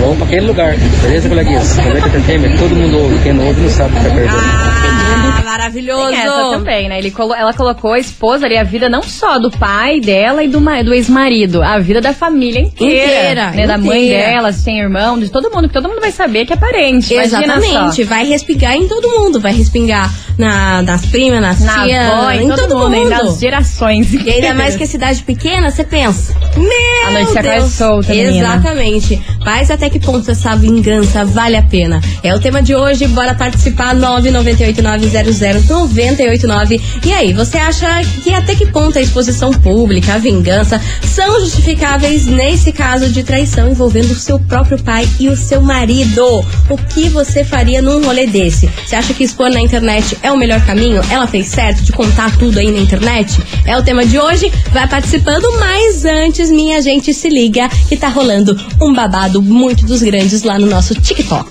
vão 0.00 0.16
pra 0.16 0.24
aquele 0.26 0.46
lugar. 0.46 0.74
Beleza, 1.02 1.28
coleguinhas? 1.28 1.76
90 1.76 2.08
FM, 2.08 2.58
todo 2.58 2.74
mundo 2.74 2.98
ouve. 2.98 3.18
Quem 3.22 3.32
não 3.34 3.46
ouve 3.46 3.60
não 3.60 3.68
sabe 3.70 3.92
o 3.94 3.96
que 3.98 4.04
tá 4.08 4.14
perdendo. 4.14 4.36
Ah, 4.36 5.42
maravilhoso. 5.44 6.08
Tem 6.10 6.18
essa 6.20 6.50
também, 6.50 6.88
né? 6.88 6.98
Ele 6.98 7.10
colo- 7.10 7.34
ela 7.34 7.52
colocou 7.52 7.92
a 7.92 7.98
esposa 7.98 8.46
ali, 8.46 8.56
a 8.56 8.64
vida 8.64 8.88
não 8.88 9.02
só 9.02 9.38
do 9.38 9.50
pai 9.50 10.00
dela 10.00 10.42
e 10.42 10.48
do, 10.48 10.58
do 10.60 10.94
ex-marido, 10.94 11.62
a 11.62 11.78
vida 11.78 12.00
da 12.00 12.14
família 12.14 12.60
inteira. 12.60 13.04
Inteira, 13.04 13.50
né? 13.50 13.66
Da 13.66 13.76
mãe 13.76 14.08
dela, 14.08 14.50
se 14.52 14.64
tem 14.64 14.78
irmão, 14.80 15.18
de 15.18 15.28
todo 15.30 15.50
mundo, 15.54 15.68
que 15.68 15.74
todo 15.74 15.88
mundo 15.88 16.00
vai 16.00 16.10
saber 16.10 16.46
que 16.46 16.54
é 16.54 16.56
parente. 16.56 17.12
Imagina 17.12 17.42
Exatamente. 17.58 18.02
só. 18.04 18.08
Vai 18.08 18.24
respingar 18.26 18.74
em 18.74 18.88
todo 18.88 19.08
mundo. 19.10 19.38
Vai 19.40 19.52
respingar 19.52 20.10
na, 20.38 20.82
nas 20.82 21.06
primas, 21.06 21.40
nas 21.40 21.60
Na 21.60 21.84
tias, 21.84 22.10
avó, 22.12 22.30
em 22.30 22.48
todo, 22.48 22.68
todo, 22.68 22.78
mundo, 22.90 22.96
mundo. 22.96 23.10
nas 23.10 23.38
gerações. 23.38 24.12
E 24.12 24.30
ainda 24.30 24.54
mais 24.54 24.76
que 24.76 24.84
a 24.84 24.86
cidade 24.86 25.22
pequena, 25.22 25.70
você 25.70 25.84
pensa. 25.84 26.34
Meu 26.56 27.06
A 27.06 27.10
notícia 27.20 27.42
Deus. 27.42 27.72
solta, 27.72 28.08
menina. 28.12 28.54
Exatamente. 28.54 29.20
Mas 29.44 29.70
até 29.70 29.88
que 29.90 29.98
ponto 30.00 30.30
essa 30.30 30.54
vingança 30.56 31.24
vale 31.24 31.56
a 31.56 31.62
pena? 31.62 32.00
É 32.22 32.34
o 32.34 32.40
tema 32.40 32.62
de 32.62 32.74
hoje. 32.74 33.06
Bora 33.08 33.34
participar. 33.34 33.94
998900989. 33.94 36.80
E 37.04 37.12
aí, 37.12 37.32
você 37.32 37.58
acha 37.58 37.86
que 38.22 38.32
até 38.32 38.54
que 38.54 38.66
ponto 38.66 38.98
a 38.98 39.02
exposição 39.02 39.50
pública, 39.52 40.14
a 40.14 40.18
vingança, 40.18 40.80
são 41.02 41.40
justificáveis 41.40 42.26
nesse 42.26 42.72
caso 42.72 43.08
de 43.10 43.22
traição 43.22 43.70
envolvendo 43.70 44.10
o 44.12 44.14
seu 44.14 44.38
próprio 44.40 44.82
pai 44.82 45.08
e 45.20 45.28
o 45.28 45.36
seu 45.36 45.60
marido? 45.60 46.24
O 46.68 46.76
que 46.76 47.08
você 47.08 47.44
faria 47.44 47.80
num 47.82 48.04
rolê 48.04 48.26
desse? 48.26 48.68
Você 48.86 48.96
acha 48.96 49.12
que 49.14 49.24
expor 49.24 49.50
na 49.50 49.60
internet 49.60 50.16
é 50.24 50.32
o 50.32 50.36
melhor 50.38 50.64
caminho? 50.64 51.02
Ela 51.10 51.26
fez 51.26 51.48
certo 51.48 51.82
de 51.82 51.92
contar 51.92 52.36
tudo 52.38 52.58
aí 52.58 52.70
na 52.70 52.78
internet? 52.78 53.38
É 53.66 53.76
o 53.76 53.82
tema 53.82 54.06
de 54.06 54.18
hoje. 54.18 54.50
Vai 54.72 54.88
participando, 54.88 55.46
mas 55.60 56.06
antes, 56.06 56.50
minha 56.50 56.80
gente, 56.80 57.12
se 57.12 57.28
liga 57.28 57.68
que 57.88 57.96
tá 57.96 58.08
rolando 58.08 58.58
um 58.80 58.92
babado 58.92 59.42
muito 59.42 59.84
dos 59.84 60.02
grandes 60.02 60.42
lá 60.42 60.58
no 60.58 60.66
nosso 60.66 60.94
TikTok. 60.94 61.50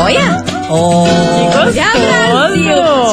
Olha! 0.00 0.44
Olha, 0.68 2.33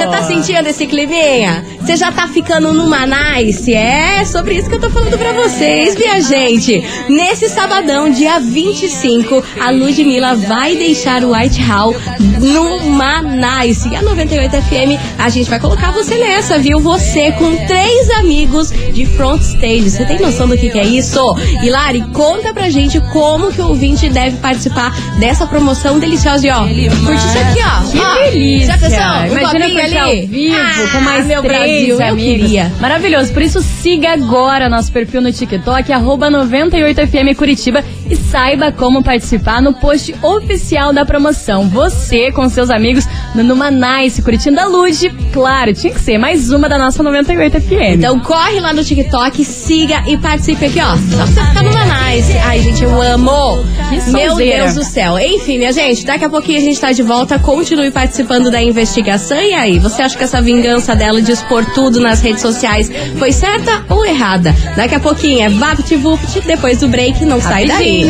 Você 0.02 0.08
tá 0.08 0.24
sentindo 0.24 0.68
esse 0.68 0.88
climinha? 0.88 1.64
Você 1.80 1.96
já 1.96 2.12
tá 2.12 2.28
ficando 2.28 2.74
numa 2.74 3.06
nice? 3.06 3.72
É 3.72 4.26
sobre 4.26 4.56
isso 4.56 4.68
que 4.68 4.76
eu 4.76 4.80
tô 4.80 4.90
falando 4.90 5.16
pra 5.16 5.32
vocês, 5.32 5.96
minha 5.96 6.20
gente. 6.22 6.84
Nesse 7.08 7.48
sabadão, 7.48 8.10
dia 8.10 8.40
25, 8.40 9.44
a 9.60 9.70
Ludmilla 9.70 10.36
vai 10.36 10.76
deixar 10.76 11.24
o 11.24 11.36
White 11.36 11.62
Hall 11.62 11.96
numa 12.40 13.22
nice. 13.22 13.90
E 13.90 13.96
a 13.96 14.02
98 14.02 14.52
FM, 14.64 15.00
a 15.20 15.30
gente 15.30 15.52
vai 15.52 15.60
colocar 15.60 15.92
você 15.92 16.16
nessa, 16.16 16.58
viu? 16.58 16.80
Você 16.80 17.32
com 17.34 17.56
três 17.68 18.10
amigos 18.12 18.72
de 18.72 19.06
front 19.06 19.42
stage. 19.42 19.88
Você 19.88 20.06
tem 20.06 20.20
noção 20.20 20.48
do 20.48 20.58
que, 20.58 20.72
que 20.72 20.80
é 20.80 20.86
isso? 20.86 21.20
E 21.62 21.70
Lari, 21.70 22.02
conta 22.12 22.52
pra 22.52 22.72
gente 22.72 23.00
como 23.12 23.52
que 23.52 23.62
o 23.62 23.68
ouvinte 23.68 24.10
deve 24.10 24.38
participar 24.38 24.96
dessa 25.20 25.46
promoção 25.46 26.00
deliciosa. 26.00 26.48
E 26.48 26.50
ó, 26.50 26.62
curte 26.62 27.24
isso 27.24 27.38
aqui, 27.38 27.60
ó. 27.60 27.92
Que 27.92 28.00
Ó, 28.00 28.32
delícia. 28.32 28.66
Já 28.68 28.78
pensou? 28.80 29.00
Um 29.00 29.38
Imagina 29.38 29.66
copinho 29.66 29.91
ao 29.98 30.12
vivo 30.28 30.56
Ah, 30.58 30.92
com 30.92 31.02
mais 31.02 31.26
meu 31.26 31.42
três 31.42 31.60
Brasil, 31.60 32.00
eu 32.02 32.08
amigos. 32.08 32.24
queria. 32.48 32.72
Maravilhoso. 32.80 33.34
Por 33.34 33.42
isso, 33.42 33.62
siga 33.62 34.12
agora 34.12 34.70
nosso 34.70 34.92
perfil 34.92 35.22
no 35.22 35.32
TikTok, 35.32 35.92
arroba 35.92 36.30
98FM 36.30 37.36
Curitiba 37.36 37.84
e 38.12 38.16
saiba 38.18 38.74
como 38.74 39.02
participar 39.02 39.62
no 39.62 39.74
post 39.74 40.14
oficial 40.22 40.92
da 40.92 41.06
promoção. 41.06 41.70
Você 41.70 42.30
com 42.32 42.50
seus 42.50 42.70
amigos 42.70 43.08
no 43.34 43.42
Numa 43.42 43.72
Nice, 43.72 44.22
curtindo 44.22 44.60
a 44.60 44.66
Lude. 44.66 45.10
Claro, 45.32 45.74
tinha 45.74 45.94
que 45.94 46.02
ser 46.02 46.18
mais 46.18 46.52
uma 46.52 46.68
da 46.68 46.78
nossa 46.78 47.02
98FM. 47.02 47.96
Então 47.96 48.20
corre 48.20 48.60
lá 48.60 48.74
no 48.74 48.84
TikTok, 48.84 49.46
siga 49.46 50.04
e 50.08 50.18
participe 50.18 50.66
aqui, 50.66 50.80
ó. 50.82 50.98
Só 50.98 51.18
pra 51.18 51.26
você 51.26 51.42
ficar 51.42 51.64
numa 51.64 51.86
nice. 51.86 52.38
Ai, 52.40 52.60
gente, 52.60 52.84
eu 52.84 53.02
amo. 53.02 53.64
Meu. 54.08 54.36
Deus 54.36 54.76
do 54.76 54.84
céu. 54.84 55.18
Enfim, 55.18 55.58
minha 55.58 55.72
gente, 55.72 56.06
daqui 56.06 56.26
a 56.26 56.30
pouquinho 56.30 56.58
a 56.58 56.62
gente 56.62 56.80
tá 56.80 56.92
de 56.92 57.04
volta. 57.04 57.40
Continue 57.40 57.92
participando 57.92 58.52
da 58.52 58.62
investigação. 58.62 59.38
E 59.38 59.54
aí, 59.54 59.80
você 59.80 60.02
acha 60.02 60.18
que 60.18 60.24
essa 60.24 60.42
vingança 60.42 60.96
dela 60.96 61.22
de 61.22 61.32
expor 61.32 61.66
tudo 61.74 62.02
nas 62.02 62.22
redes 62.22 62.42
sociais 62.42 62.92
foi 63.18 63.32
certa 63.32 63.86
ou 63.90 64.06
errada? 64.06 64.54
Daqui 64.76 64.96
a 64.96 65.00
pouquinho 65.00 65.46
é 65.46 65.50
VaptVupt, 65.50 66.42
depois 66.42 66.80
do 66.80 66.88
break, 66.88 67.24
não 67.24 67.40
sai 67.40 67.68
daí. 67.68 68.01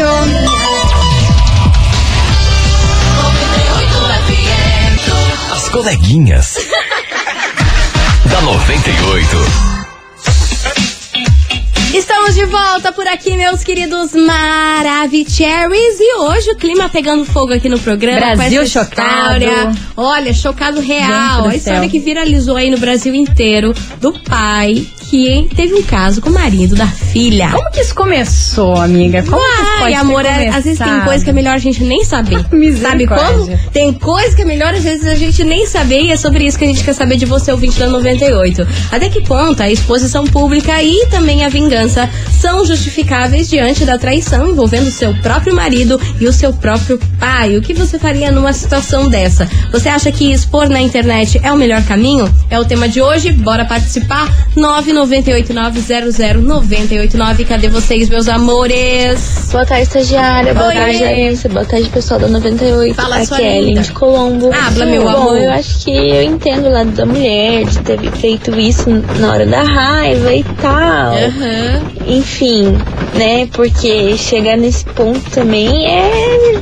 As 5.51 5.69
coleguinhas. 5.69 6.55
da 8.31 8.41
98. 8.41 9.37
Estamos 11.93 12.35
de 12.35 12.45
volta 12.45 12.93
por 12.93 13.05
aqui, 13.05 13.35
meus 13.35 13.65
queridos 13.65 14.13
Maravicheries. 14.13 15.99
E 15.99 16.15
hoje 16.19 16.51
o 16.51 16.55
clima 16.55 16.87
pegando 16.87 17.25
fogo 17.25 17.53
aqui 17.53 17.67
no 17.67 17.77
programa. 17.77 18.37
Brasil 18.37 18.65
chocado. 18.65 19.43
História. 19.43 19.71
Olha, 19.97 20.33
chocado 20.33 20.79
real. 20.79 21.49
A 21.49 21.55
história 21.55 21.81
céu. 21.81 21.89
que 21.89 21.99
viralizou 21.99 22.55
aí 22.55 22.71
no 22.71 22.77
Brasil 22.77 23.13
inteiro 23.13 23.73
do 23.99 24.13
pai 24.23 24.87
que 25.11 25.49
teve 25.53 25.73
um 25.73 25.83
caso 25.83 26.21
com 26.21 26.29
o 26.29 26.33
marido 26.33 26.73
da 26.73 26.87
filha. 26.87 27.49
Como 27.51 27.69
que 27.69 27.81
isso 27.81 27.93
começou, 27.93 28.77
amiga? 28.77 29.21
Como 29.23 29.35
que 29.41 29.61
isso 29.61 29.71
Ai, 29.73 29.79
pode 29.79 29.93
amor, 29.95 30.25
é- 30.25 30.47
às 30.47 30.63
vezes 30.63 30.79
tem 30.79 31.01
coisa 31.01 31.21
que 31.21 31.29
é 31.29 31.33
melhor 31.33 31.55
a 31.55 31.57
gente 31.57 31.83
nem 31.83 32.05
saber. 32.05 32.45
Sabe 32.81 33.05
como? 33.05 33.59
Tem 33.73 33.91
coisa 33.91 34.33
que 34.33 34.41
é 34.41 34.45
melhor 34.45 34.73
às 34.73 34.85
vezes 34.85 35.05
a 35.05 35.15
gente 35.15 35.43
nem 35.43 35.67
saber 35.67 36.03
e 36.03 36.11
é 36.11 36.15
sobre 36.15 36.45
isso 36.45 36.57
que 36.57 36.63
a 36.63 36.67
gente 36.67 36.81
quer 36.81 36.93
saber 36.93 37.17
de 37.17 37.25
você, 37.25 37.51
ouvinte 37.51 37.77
da 37.77 37.87
98. 37.87 38.65
Até 38.89 39.09
que 39.09 39.19
ponto 39.21 39.61
a 39.61 39.69
exposição 39.69 40.23
pública 40.23 40.81
e 40.81 41.05
também 41.07 41.43
a 41.43 41.49
vingança 41.49 42.09
são 42.39 42.65
justificáveis 42.65 43.49
diante 43.49 43.83
da 43.83 43.97
traição 43.97 44.49
envolvendo 44.49 44.87
o 44.87 44.91
seu 44.91 45.13
próprio 45.15 45.53
marido 45.53 45.99
e 46.21 46.25
o 46.25 46.31
seu 46.31 46.53
próprio 46.53 46.97
pai? 47.19 47.57
O 47.57 47.61
que 47.61 47.73
você 47.73 47.99
faria 47.99 48.31
numa 48.31 48.53
situação 48.53 49.09
dessa? 49.09 49.45
Você 49.73 49.89
acha 49.89 50.09
que 50.09 50.31
expor 50.31 50.69
na 50.69 50.79
internet 50.79 51.37
é 51.43 51.51
o 51.51 51.57
melhor 51.57 51.83
caminho? 51.83 52.33
É 52.49 52.57
o 52.57 52.63
tema 52.63 52.87
de 52.87 53.01
hoje. 53.01 53.33
Bora 53.33 53.65
participar? 53.65 54.31
998900989. 55.05 57.45
Cadê 57.47 57.67
vocês, 57.67 58.09
meus 58.09 58.27
amores? 58.29 59.49
Boa 59.51 59.65
tarde, 59.65 59.83
estagiária. 59.83 60.53
Boa 60.53 60.67
Oi. 60.67 60.73
tarde, 60.73 61.03
Alice. 61.03 61.47
Boa 61.47 61.65
tarde, 61.65 61.89
pessoal 61.89 62.19
da 62.19 62.27
98. 62.27 62.95
Fala, 62.95 63.17
Aqui 63.17 63.41
é 63.41 63.57
Ellen 63.57 63.81
de 63.81 63.91
Colombo. 63.91 64.51
Habla, 64.53 64.85
meu 64.85 65.03
Bom, 65.03 65.09
amor. 65.09 65.37
eu 65.37 65.51
acho 65.51 65.83
que 65.83 65.91
eu 65.91 66.23
entendo 66.23 66.67
o 66.67 66.71
lado 66.71 66.91
da 66.91 67.05
mulher 67.05 67.65
de 67.65 67.79
ter 67.79 67.99
feito 68.13 68.57
isso 68.59 68.89
na 69.19 69.31
hora 69.31 69.45
da 69.45 69.63
raiva 69.63 70.33
e 70.33 70.43
tal. 70.61 71.13
Aham. 71.13 71.81
Enfim, 72.07 72.77
né? 73.15 73.47
Porque 73.51 74.15
chegar 74.17 74.57
nesse 74.57 74.85
ponto 74.85 75.21
também 75.31 75.87
é, 75.87 76.55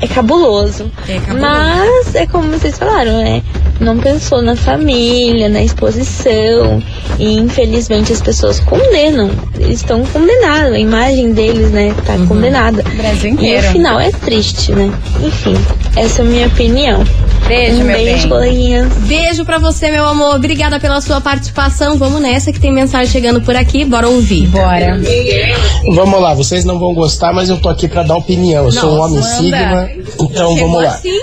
é 0.00 0.06
cabuloso. 0.06 0.90
É 1.08 1.18
cabuloso. 1.20 1.40
Mas 1.40 2.14
é 2.14 2.26
como 2.26 2.50
vocês 2.50 2.78
falaram, 2.78 3.18
né? 3.18 3.42
Não 3.82 3.98
pensou 3.98 4.40
na 4.40 4.54
família, 4.56 5.48
na 5.48 5.62
exposição. 5.62 6.82
E 7.18 7.34
infelizmente 7.34 8.12
as 8.12 8.20
pessoas 8.22 8.60
condenam. 8.60 9.30
Eles 9.58 9.80
estão 9.80 10.04
condenados. 10.06 10.72
A 10.72 10.78
imagem 10.78 11.32
deles, 11.32 11.70
né? 11.70 11.94
Tá 12.06 12.16
condenada. 12.26 12.82
O 12.92 12.96
Brasil 12.96 13.30
E 13.30 13.32
inteiro. 13.34 13.68
o 13.68 13.72
final 13.72 14.00
é 14.00 14.10
triste, 14.10 14.72
né? 14.72 14.92
Enfim, 15.22 15.54
essa 15.96 16.22
é 16.22 16.24
a 16.24 16.28
minha 16.28 16.46
opinião. 16.46 17.04
Beijo, 17.48 17.80
um 17.80 17.84
meu 17.84 17.96
beijo, 17.96 18.20
bem. 18.20 18.28
coleguinhas. 18.28 18.92
Beijo 18.98 19.44
pra 19.44 19.58
você, 19.58 19.90
meu 19.90 20.04
amor. 20.06 20.36
Obrigada 20.36 20.78
pela 20.78 21.00
sua 21.00 21.20
participação. 21.20 21.98
Vamos 21.98 22.20
nessa 22.22 22.52
que 22.52 22.60
tem 22.60 22.72
mensagem 22.72 23.10
chegando 23.12 23.42
por 23.42 23.56
aqui. 23.56 23.84
Bora 23.84 24.08
ouvir. 24.08 24.46
Bora. 24.46 24.98
Vamos 25.94 26.20
lá, 26.20 26.34
vocês 26.34 26.64
não 26.64 26.78
vão 26.78 26.94
gostar, 26.94 27.32
mas 27.32 27.48
eu 27.48 27.58
tô 27.60 27.68
aqui 27.68 27.88
pra 27.88 28.04
dar 28.04 28.16
opinião. 28.16 28.64
Eu 28.66 28.72
sou 28.72 28.90
um 28.92 29.00
homem 29.00 29.16
Nossa, 29.18 29.36
sigma, 29.36 29.90
então 30.14 30.28
Chegou 30.54 30.56
vamos 30.56 30.82
lá. 30.84 30.88
assim? 30.90 31.20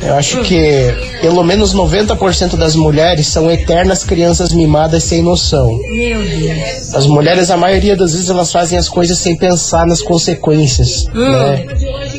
Eu 0.00 0.14
acho 0.14 0.42
que 0.42 0.94
pelo 1.20 1.42
menos 1.42 1.74
90% 1.74 2.56
das 2.56 2.74
mulheres 2.74 3.26
são 3.26 3.50
eternas 3.50 4.04
crianças 4.04 4.52
mimadas 4.52 5.04
sem 5.04 5.22
noção. 5.22 5.66
Meu 5.90 6.22
Deus. 6.22 6.94
As 6.94 7.06
mulheres, 7.06 7.50
a 7.50 7.56
maioria 7.56 7.96
das 7.96 8.12
vezes, 8.12 8.30
elas 8.30 8.52
fazem 8.52 8.78
as 8.78 8.88
coisas 8.88 9.18
sem 9.18 9.36
pensar 9.36 9.86
nas 9.86 10.00
consequências. 10.00 11.04
Né? 11.12 11.66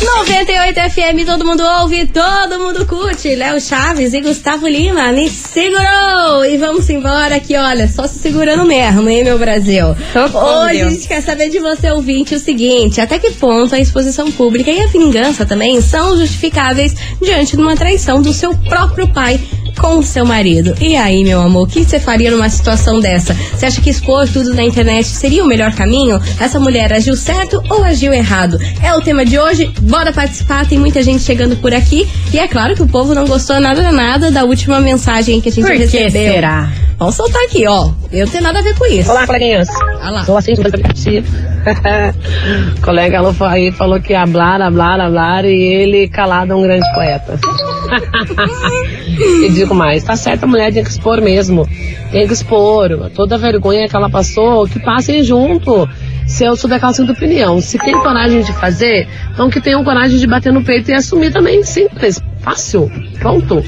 98 0.00 0.80
FM, 0.90 1.26
todo 1.26 1.44
mundo 1.44 1.60
ouve, 1.80 2.06
todo 2.06 2.58
mundo 2.60 2.86
curte. 2.86 3.34
Léo 3.34 3.60
Chaves 3.60 4.14
e 4.14 4.20
Gustavo 4.20 4.68
Lima, 4.68 5.10
me 5.10 5.28
segurou! 5.28 6.44
E 6.44 6.56
vamos 6.56 6.88
embora 6.88 7.34
aqui, 7.34 7.56
olha, 7.56 7.88
só 7.88 8.06
se 8.06 8.20
segurando 8.20 8.64
mesmo, 8.64 9.08
hein, 9.08 9.24
meu 9.24 9.38
Brasil? 9.38 9.96
Socorro, 10.12 10.66
Hoje 10.66 10.82
a 10.82 10.90
gente 10.90 11.08
quer 11.08 11.20
saber 11.20 11.48
de 11.48 11.58
você, 11.58 11.90
ouvinte, 11.90 12.36
o 12.36 12.38
seguinte: 12.38 13.00
até 13.00 13.18
que 13.18 13.32
ponto 13.32 13.74
a 13.74 13.80
exposição 13.80 14.30
pública 14.30 14.70
e 14.70 14.80
a 14.80 14.86
vingança 14.86 15.44
também 15.44 15.80
são 15.80 16.16
justificáveis 16.16 16.94
diante 17.20 17.56
de 17.56 17.62
uma 17.62 17.74
traição 17.74 18.22
do 18.22 18.32
seu 18.32 18.56
próprio 18.56 19.08
pai 19.08 19.40
com 19.78 19.98
o 19.98 20.02
seu 20.02 20.24
marido? 20.26 20.74
E 20.80 20.96
aí, 20.96 21.22
meu 21.24 21.40
amor, 21.40 21.62
o 21.62 21.66
que 21.66 21.84
você 21.84 21.98
faria 22.00 22.30
numa 22.30 22.48
situação 22.48 23.00
dessa? 23.00 23.34
Você 23.34 23.66
acha 23.66 23.80
que 23.80 23.90
expor 23.90 24.28
tudo 24.28 24.54
na 24.54 24.62
internet 24.62 25.06
seria 25.06 25.42
o 25.44 25.46
melhor 25.46 25.72
caminho? 25.74 26.20
Essa 26.40 26.58
mulher 26.60 26.92
agiu 26.92 27.16
certo 27.16 27.62
ou 27.70 27.82
agiu 27.84 28.12
errado? 28.12 28.58
É 28.82 28.92
o 28.94 29.00
tema 29.00 29.24
de 29.24 29.38
hoje. 29.38 29.70
Bora 29.82 30.12
participar, 30.12 30.66
tem 30.66 30.78
muita 30.78 31.02
gente 31.02 31.22
chegando 31.22 31.56
por 31.56 31.72
aqui. 31.72 32.06
E 32.32 32.38
é 32.38 32.46
claro 32.48 32.74
que 32.74 32.82
o 32.82 32.88
povo 32.88 33.14
não 33.14 33.26
gostou 33.26 33.60
nada 33.60 33.90
nada 33.92 34.30
da 34.30 34.44
última 34.44 34.80
mensagem 34.80 35.40
que 35.40 35.48
a 35.48 35.52
gente 35.52 35.64
Por 35.64 35.72
que 35.72 35.78
recebeu. 35.84 36.32
será? 36.34 36.87
Vamos 36.98 37.14
soltar 37.14 37.40
aqui, 37.44 37.64
ó. 37.64 37.92
Eu 38.10 38.26
não 38.26 38.32
tenho 38.32 38.42
nada 38.42 38.58
a 38.58 38.62
ver 38.62 38.76
com 38.76 38.84
isso. 38.86 39.08
Olá, 39.08 39.24
coleguinhas. 39.24 39.68
Olha 39.80 40.10
lá. 40.10 40.24
Tô 40.24 40.36
assistindo 40.36 40.64
o 40.64 40.68
aplicativo. 40.68 41.28
o 42.76 42.80
colega 42.82 43.18
Alô 43.18 43.32
aí 43.42 43.70
falou 43.70 44.00
que 44.00 44.14
hablar, 44.14 44.60
hablar, 44.60 45.00
hablar 45.00 45.44
e 45.44 45.62
ele 45.62 46.08
calado 46.08 46.52
é 46.52 46.56
um 46.56 46.62
grande 46.62 46.84
poeta. 46.92 47.38
e 49.46 49.48
digo 49.50 49.76
mais, 49.76 50.02
tá 50.02 50.16
certo, 50.16 50.42
a 50.42 50.46
mulher 50.48 50.72
tem 50.72 50.82
que 50.82 50.90
expor 50.90 51.20
mesmo. 51.20 51.68
Tem 52.10 52.26
que 52.26 52.32
expor. 52.32 53.08
Toda 53.14 53.36
a 53.36 53.38
vergonha 53.38 53.88
que 53.88 53.94
ela 53.94 54.10
passou, 54.10 54.66
que 54.66 54.80
passem 54.80 55.22
junto. 55.22 55.88
Se 56.26 56.44
eu 56.44 56.56
sou 56.56 56.68
daquela 56.68 56.92
segunda 56.92 57.12
opinião, 57.12 57.60
se 57.60 57.78
tem 57.78 57.94
coragem 58.00 58.42
de 58.42 58.52
fazer, 58.54 59.06
então 59.32 59.48
que 59.48 59.60
tenham 59.60 59.84
coragem 59.84 60.18
de 60.18 60.26
bater 60.26 60.52
no 60.52 60.64
peito 60.64 60.90
e 60.90 60.94
assumir 60.94 61.32
também. 61.32 61.62
Simples, 61.62 62.20
fácil, 62.42 62.90
pronto. 63.20 63.62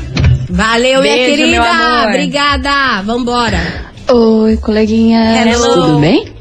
Valeu, 0.50 1.00
minha 1.00 1.14
Beijo, 1.14 1.30
querida. 1.36 1.50
meu 1.50 1.62
amor. 1.62 2.08
Obrigada. 2.08 3.02
Vambora. 3.02 3.60
Oi, 4.08 4.56
coleguinhas. 4.56 5.46
Hello. 5.46 5.74
Tudo 5.74 5.98
bem? 6.00 6.32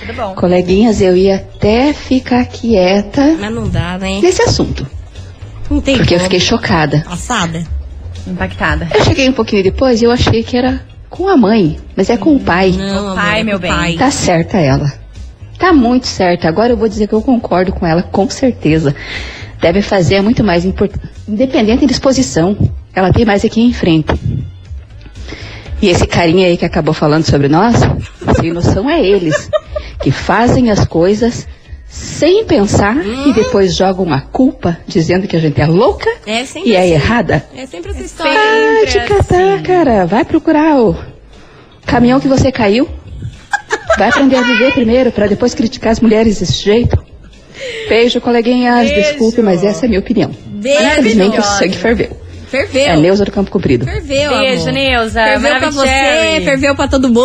Tudo 0.00 0.12
bom. 0.14 0.34
Coleguinhas, 0.34 1.00
eu 1.00 1.16
ia 1.16 1.36
até 1.36 1.92
ficar 1.92 2.46
quieta 2.46 3.36
Mas 3.38 3.52
não 3.52 3.68
dá, 3.68 3.98
né? 3.98 4.20
nesse 4.22 4.40
assunto, 4.42 4.86
Não 5.70 5.80
tem 5.80 5.96
porque 5.96 6.14
eu 6.14 6.18
como. 6.18 6.30
fiquei 6.30 6.40
chocada. 6.40 7.04
Passada. 7.06 7.62
Impactada. 8.26 8.88
Eu 8.94 9.04
cheguei 9.04 9.28
um 9.28 9.32
pouquinho 9.32 9.62
depois 9.64 10.00
e 10.00 10.04
eu 10.04 10.10
achei 10.12 10.42
que 10.42 10.56
era 10.56 10.80
com 11.10 11.28
a 11.28 11.36
mãe, 11.36 11.78
mas 11.96 12.08
é 12.10 12.16
com 12.16 12.36
o 12.36 12.40
pai. 12.40 12.70
Não, 12.72 13.14
pai, 13.14 13.40
amor, 13.40 13.44
meu 13.44 13.58
bem. 13.58 13.70
pai. 13.70 13.94
Tá 13.98 14.10
certa 14.10 14.56
ela. 14.58 14.90
Tá 15.58 15.72
muito 15.72 16.06
certa. 16.06 16.48
Agora 16.48 16.72
eu 16.72 16.76
vou 16.76 16.88
dizer 16.88 17.06
que 17.08 17.12
eu 17.14 17.20
concordo 17.22 17.72
com 17.72 17.84
ela, 17.86 18.02
com 18.02 18.30
certeza. 18.30 18.94
Deve 19.60 19.82
fazer 19.82 20.22
muito 20.22 20.44
mais 20.44 20.64
importante. 20.64 21.08
Independente 21.26 21.80
de 21.80 21.86
disposição. 21.86 22.56
Ela 22.98 23.12
tem 23.12 23.24
mais 23.24 23.44
aqui 23.44 23.60
em 23.60 23.72
frente. 23.72 24.12
E 25.80 25.88
esse 25.88 26.04
carinha 26.06 26.48
aí 26.48 26.56
que 26.56 26.64
acabou 26.64 26.92
falando 26.92 27.24
sobre 27.24 27.46
nós, 27.48 27.76
sem 28.40 28.52
noção 28.52 28.90
é 28.90 29.00
eles. 29.00 29.48
Que 30.02 30.10
fazem 30.10 30.70
as 30.70 30.84
coisas 30.84 31.46
sem 31.88 32.44
pensar 32.44 32.96
e 33.06 33.32
depois 33.32 33.74
jogam 33.74 34.12
a 34.12 34.20
culpa 34.20 34.76
dizendo 34.86 35.26
que 35.28 35.36
a 35.36 35.38
gente 35.38 35.60
é 35.60 35.66
louca 35.66 36.10
É 36.26 36.32
e 36.64 36.74
é 36.74 36.80
assim. 36.82 36.92
errada. 36.92 37.46
É 37.56 37.64
sempre 37.66 37.92
essa 37.92 38.02
história. 38.02 38.32
Ah, 38.36 38.86
te 38.86 39.00
catar, 39.06 39.62
cara. 39.62 40.04
Vai 40.04 40.24
procurar 40.24 40.80
o 40.80 40.96
caminhão 41.86 42.18
que 42.18 42.26
você 42.28 42.50
caiu. 42.50 42.88
Vai 43.96 44.08
aprender 44.08 44.36
a 44.36 44.42
viver 44.42 44.72
primeiro, 44.72 45.12
pra 45.12 45.26
depois 45.28 45.54
criticar 45.54 45.92
as 45.92 46.00
mulheres 46.00 46.40
desse 46.40 46.62
jeito. 46.64 46.96
Beijo, 47.88 48.20
coleguinhas. 48.20 48.88
Beijo. 48.90 49.10
Desculpe, 49.10 49.40
mas 49.42 49.62
essa 49.62 49.84
é 49.84 49.86
a 49.86 49.88
minha 49.88 50.00
opinião. 50.00 50.30
Beijo. 50.46 50.82
Infelizmente, 50.82 51.38
o 51.38 51.42
sangue 51.42 51.76
ferveu. 51.76 52.27
Ferveu. 52.48 52.86
É 52.86 52.96
Neuza 52.96 53.24
do 53.24 53.30
Campo 53.30 53.50
Comprido. 53.50 53.84
Ferveu, 53.84 54.30
Beijo, 54.38 54.62
amor. 54.62 54.72
Neuza. 54.72 55.22
Ferveu 55.24 55.56
pra 55.58 55.70
você, 55.70 56.40
ferveu 56.44 56.74
pra 56.74 56.88
todo 56.88 57.08
mundo. 57.08 57.20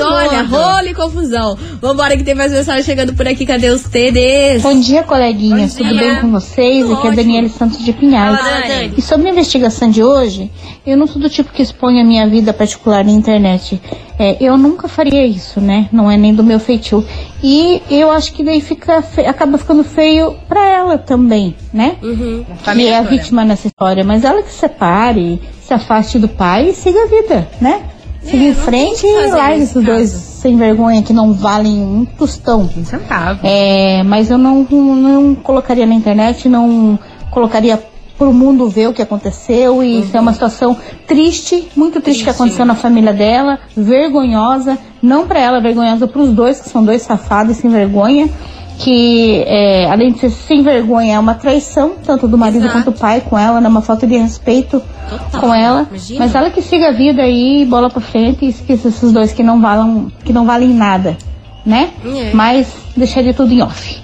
Olha, 0.00 0.42
mundo. 0.42 0.50
rolo 0.56 0.88
e 0.88 0.94
confusão. 0.94 1.56
Vambora 1.80 2.16
que 2.16 2.24
tem 2.24 2.34
mais 2.34 2.52
mensagem 2.52 2.82
chegando 2.82 3.14
por 3.14 3.26
aqui. 3.26 3.46
Cadê 3.46 3.68
os 3.70 3.82
TDs? 3.82 4.62
Bom 4.62 4.78
dia, 4.80 5.02
coleguinhas. 5.02 5.74
Bom 5.74 5.84
Tudo 5.84 5.98
bem 5.98 6.16
com 6.20 6.30
vocês? 6.30 6.82
Tudo 6.84 6.94
Aqui 6.94 7.06
é 7.06 7.06
a 7.06 7.10
ótimo. 7.10 7.16
Daniela 7.16 7.48
Santos 7.48 7.84
de 7.84 7.92
Pinhais. 7.92 8.38
Dani. 8.68 8.94
E 8.96 9.02
sobre 9.02 9.28
a 9.28 9.30
investigação 9.30 9.88
de 9.90 10.02
hoje, 10.02 10.50
eu 10.86 10.96
não 10.96 11.06
sou 11.06 11.20
do 11.20 11.28
tipo 11.30 11.52
que 11.52 11.62
expõe 11.62 12.00
a 12.00 12.04
minha 12.04 12.26
vida 12.28 12.52
particular 12.52 13.04
na 13.04 13.10
internet. 13.12 13.80
É, 14.18 14.36
eu 14.40 14.56
nunca 14.56 14.86
faria 14.86 15.26
isso, 15.26 15.60
né? 15.60 15.88
Não 15.92 16.08
é 16.10 16.16
nem 16.16 16.32
do 16.34 16.42
meu 16.44 16.60
feitio. 16.60 17.04
E 17.42 17.82
eu 17.90 18.10
acho 18.10 18.32
que 18.32 18.44
daí 18.44 18.60
fica 18.60 19.02
fe- 19.02 19.26
acaba 19.26 19.58
ficando 19.58 19.82
feio 19.84 20.36
pra 20.48 20.64
ela 20.68 20.96
também, 20.96 21.54
né? 21.72 21.96
Uhum. 22.02 22.44
Que 22.74 22.86
é 22.86 22.96
a 22.96 23.02
vítima 23.02 23.44
nessa 23.44 23.66
história. 23.66 24.04
Mas 24.04 24.24
ela 24.24 24.42
que 24.42 24.52
separe, 24.68 25.40
se 25.62 25.72
afaste 25.74 26.18
do 26.18 26.28
pai 26.28 26.70
e 26.70 26.74
siga 26.74 27.04
a 27.04 27.06
vida, 27.06 27.48
né? 27.60 27.82
Siga 28.22 28.44
É, 28.44 28.48
em 28.48 28.54
frente 28.54 29.06
e 29.06 29.26
largue 29.26 29.58
nesse 29.60 29.72
esses 29.78 29.84
dois 29.84 30.10
caso. 30.12 30.24
sem 30.40 30.56
vergonha 30.56 31.02
que 31.02 31.12
não 31.12 31.32
valem 31.34 31.78
um 31.82 32.04
tostão. 32.04 32.70
Um 32.76 32.84
centavo. 32.84 33.40
É, 33.42 34.02
mas 34.02 34.30
eu 34.30 34.38
não, 34.38 34.66
não 34.70 35.34
colocaria 35.34 35.84
na 35.86 35.94
internet, 35.94 36.48
não 36.48 36.98
colocaria 37.30 37.78
pro 38.16 38.32
mundo 38.32 38.68
ver 38.68 38.88
o 38.88 38.92
que 38.94 39.02
aconteceu 39.02 39.82
e 39.82 40.00
isso 40.00 40.16
é 40.16 40.20
uma 40.20 40.32
situação 40.32 40.76
triste, 41.06 41.68
muito 41.76 42.00
triste, 42.00 42.22
que 42.24 42.30
aconteceu 42.30 42.64
na 42.64 42.74
família 42.76 43.12
dela, 43.12 43.58
vergonhosa, 43.76 44.78
não 45.02 45.26
pra 45.26 45.40
ela, 45.40 45.60
vergonhosa 45.60 46.06
pros 46.06 46.30
dois, 46.30 46.60
que 46.60 46.68
são 46.70 46.84
dois 46.84 47.02
safados 47.02 47.56
sem 47.56 47.68
vergonha, 47.70 48.28
que 48.78 49.42
é, 49.46 49.88
além 49.90 50.12
de 50.12 50.18
ser 50.18 50.30
sem 50.30 50.62
vergonha, 50.62 51.14
é 51.14 51.18
uma 51.18 51.34
traição, 51.34 51.92
tanto 52.04 52.26
do 52.26 52.36
marido 52.36 52.64
Exato. 52.64 52.74
quanto 52.74 52.90
do 52.90 52.98
pai 52.98 53.20
com 53.20 53.38
ela, 53.38 53.60
né, 53.60 53.68
uma 53.68 53.82
falta 53.82 54.06
de 54.06 54.16
respeito 54.16 54.82
Total, 55.08 55.40
com 55.40 55.54
ela, 55.54 55.86
imagina. 55.88 56.18
mas 56.20 56.34
ela 56.34 56.50
que 56.50 56.60
siga 56.60 56.88
a 56.88 56.92
vida 56.92 57.22
aí, 57.22 57.64
bola 57.64 57.88
pra 57.88 58.00
frente 58.00 58.44
e 58.44 58.48
esqueça 58.48 58.88
esses 58.88 59.12
dois 59.12 59.32
que 59.32 59.42
não 59.42 59.60
valem, 59.60 60.12
que 60.24 60.32
não 60.32 60.44
valem 60.44 60.70
nada, 60.70 61.16
né? 61.64 61.90
É. 62.04 62.32
Mas 62.34 62.72
deixaria 62.96 63.32
tudo 63.32 63.52
em 63.52 63.62
off. 63.62 64.03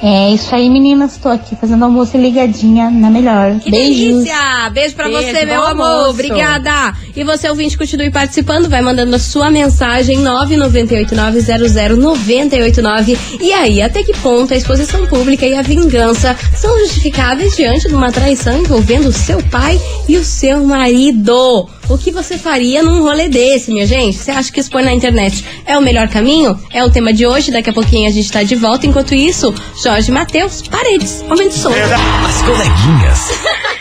É 0.00 0.30
isso 0.30 0.54
aí, 0.54 0.70
meninas. 0.70 1.16
Tô 1.16 1.28
aqui 1.28 1.56
fazendo 1.56 1.84
almoço 1.84 2.16
ligadinha 2.16 2.88
na 2.90 3.10
melhor. 3.10 3.58
Que 3.58 3.68
Beijos. 3.70 3.98
delícia! 4.24 4.70
Beijo 4.72 4.94
pra 4.94 5.08
Beijo, 5.08 5.22
você, 5.22 5.44
meu 5.44 5.64
amor. 5.64 5.86
almoço. 5.86 6.10
Obrigada. 6.10 6.94
E 7.16 7.24
você, 7.24 7.48
ouvinte, 7.48 7.76
continue 7.76 8.10
participando. 8.10 8.68
Vai 8.68 8.80
mandando 8.80 9.16
a 9.16 9.18
sua 9.18 9.50
mensagem 9.50 10.18
998900989. 10.22 13.18
E 13.40 13.52
aí, 13.52 13.82
até 13.82 14.02
que 14.04 14.12
ponto 14.18 14.54
a 14.54 14.56
exposição 14.56 15.04
pública 15.06 15.44
e 15.46 15.54
a 15.54 15.62
vingança 15.62 16.36
são 16.54 16.78
justificáveis 16.78 17.56
diante 17.56 17.88
de 17.88 17.94
uma 17.94 18.12
traição 18.12 18.56
envolvendo 18.58 19.08
o 19.08 19.12
seu 19.12 19.42
pai 19.44 19.80
e 20.08 20.16
o 20.16 20.24
seu 20.24 20.62
marido? 20.64 21.68
O 21.88 21.96
que 21.96 22.12
você 22.12 22.36
faria 22.36 22.82
num 22.82 23.00
rolê 23.00 23.30
desse, 23.30 23.70
minha 23.70 23.86
gente? 23.86 24.18
Você 24.18 24.30
acha 24.30 24.52
que 24.52 24.60
expor 24.60 24.82
na 24.82 24.92
internet 24.92 25.42
é 25.64 25.76
o 25.78 25.80
melhor 25.80 26.06
caminho? 26.08 26.58
É 26.70 26.84
o 26.84 26.90
tema 26.90 27.14
de 27.14 27.26
hoje. 27.26 27.50
Daqui 27.50 27.70
a 27.70 27.72
pouquinho 27.72 28.06
a 28.06 28.12
gente 28.12 28.30
tá 28.30 28.42
de 28.42 28.54
volta. 28.54 28.86
Enquanto 28.86 29.14
isso, 29.14 29.54
Jorge 29.82 30.12
Matheus, 30.12 30.60
Paredes, 30.68 31.24
Homem 31.30 31.48
de 31.48 31.54
Som. 31.54 31.72
As 31.72 32.42
coleguinhas. 32.42 33.30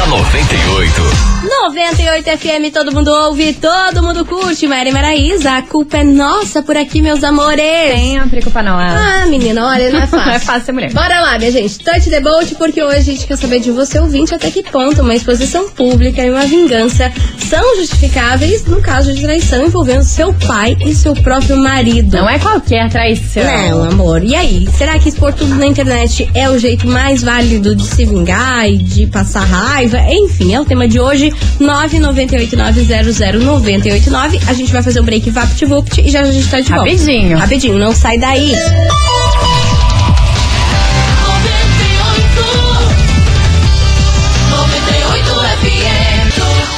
da 0.00 0.06
98. 0.06 1.30
98 1.42 2.38
FM, 2.38 2.72
todo 2.72 2.92
mundo 2.92 3.08
ouve, 3.08 3.52
todo 3.54 4.02
mundo 4.02 4.24
curte. 4.24 4.66
Mary 4.66 4.92
Maraísa, 4.92 5.58
a 5.58 5.62
culpa 5.62 5.98
é 5.98 6.04
nossa 6.04 6.62
por 6.62 6.76
aqui, 6.76 7.02
meus 7.02 7.22
amores. 7.22 7.62
Sempre 7.94 8.40
culpa 8.42 8.62
não. 8.62 8.78
Ah, 8.78 9.26
menina, 9.26 9.66
olha, 9.66 9.90
não 9.90 10.00
é 10.00 10.06
fácil. 10.08 10.26
Não 10.26 10.32
é 10.34 10.38
fácil 10.38 10.64
ser 10.66 10.72
mulher. 10.72 10.92
Bora 10.92 11.20
lá, 11.20 11.38
minha 11.38 11.50
gente. 11.50 11.78
Touch 11.80 12.08
the 12.08 12.20
boat, 12.20 12.54
porque 12.54 12.82
hoje 12.82 12.96
a 12.96 13.02
gente 13.02 13.26
quer 13.26 13.36
saber 13.36 13.60
de 13.60 13.70
você, 13.70 13.98
ouvinte, 13.98 14.34
até 14.34 14.50
que 14.50 14.62
ponto 14.62 15.02
uma 15.02 15.14
exposição 15.14 15.68
pública 15.70 16.22
e 16.22 16.30
uma 16.30 16.46
vingança 16.46 17.12
são 17.38 17.76
justificáveis 17.76 18.64
no 18.66 18.80
caso 18.80 19.12
de 19.12 19.22
traição 19.22 19.64
envolvendo 19.64 20.02
seu 20.02 20.32
pai 20.32 20.76
e 20.80 20.94
seu 20.94 21.14
próprio 21.14 21.56
marido. 21.56 22.16
Não 22.16 22.28
é 22.28 22.38
qualquer 22.38 22.88
traição. 22.88 23.42
Não, 23.44 23.84
amor. 23.84 24.22
E 24.22 24.34
aí? 24.34 24.66
Será 24.78 24.98
que 24.98 25.08
expor 25.08 25.32
tudo 25.32 25.54
na 25.56 25.66
internet 25.66 26.30
é 26.34 26.48
o 26.48 26.58
jeito 26.58 26.86
mais 26.86 27.22
válido 27.22 27.74
de 27.74 27.84
se 27.84 28.04
vingar 28.04 28.68
e 28.68 28.78
de 28.78 29.06
passar 29.06 29.44
raiva? 29.44 29.89
Enfim, 29.98 30.54
é 30.54 30.60
o 30.60 30.64
tema 30.64 30.88
de 30.88 31.00
hoje. 31.00 31.32
998900989. 31.60 34.40
A 34.48 34.52
gente 34.52 34.72
vai 34.72 34.82
fazer 34.82 35.00
um 35.00 35.04
break 35.04 35.30
VaptVupt 35.30 36.00
e 36.00 36.10
já 36.10 36.20
a 36.20 36.30
gente 36.30 36.48
tá 36.48 36.60
de 36.60 36.70
volta. 36.70 36.90
Rapidinho. 36.90 37.38
Rapidinho, 37.38 37.78
não 37.78 37.94
sai 37.94 38.18
daí. 38.18 38.52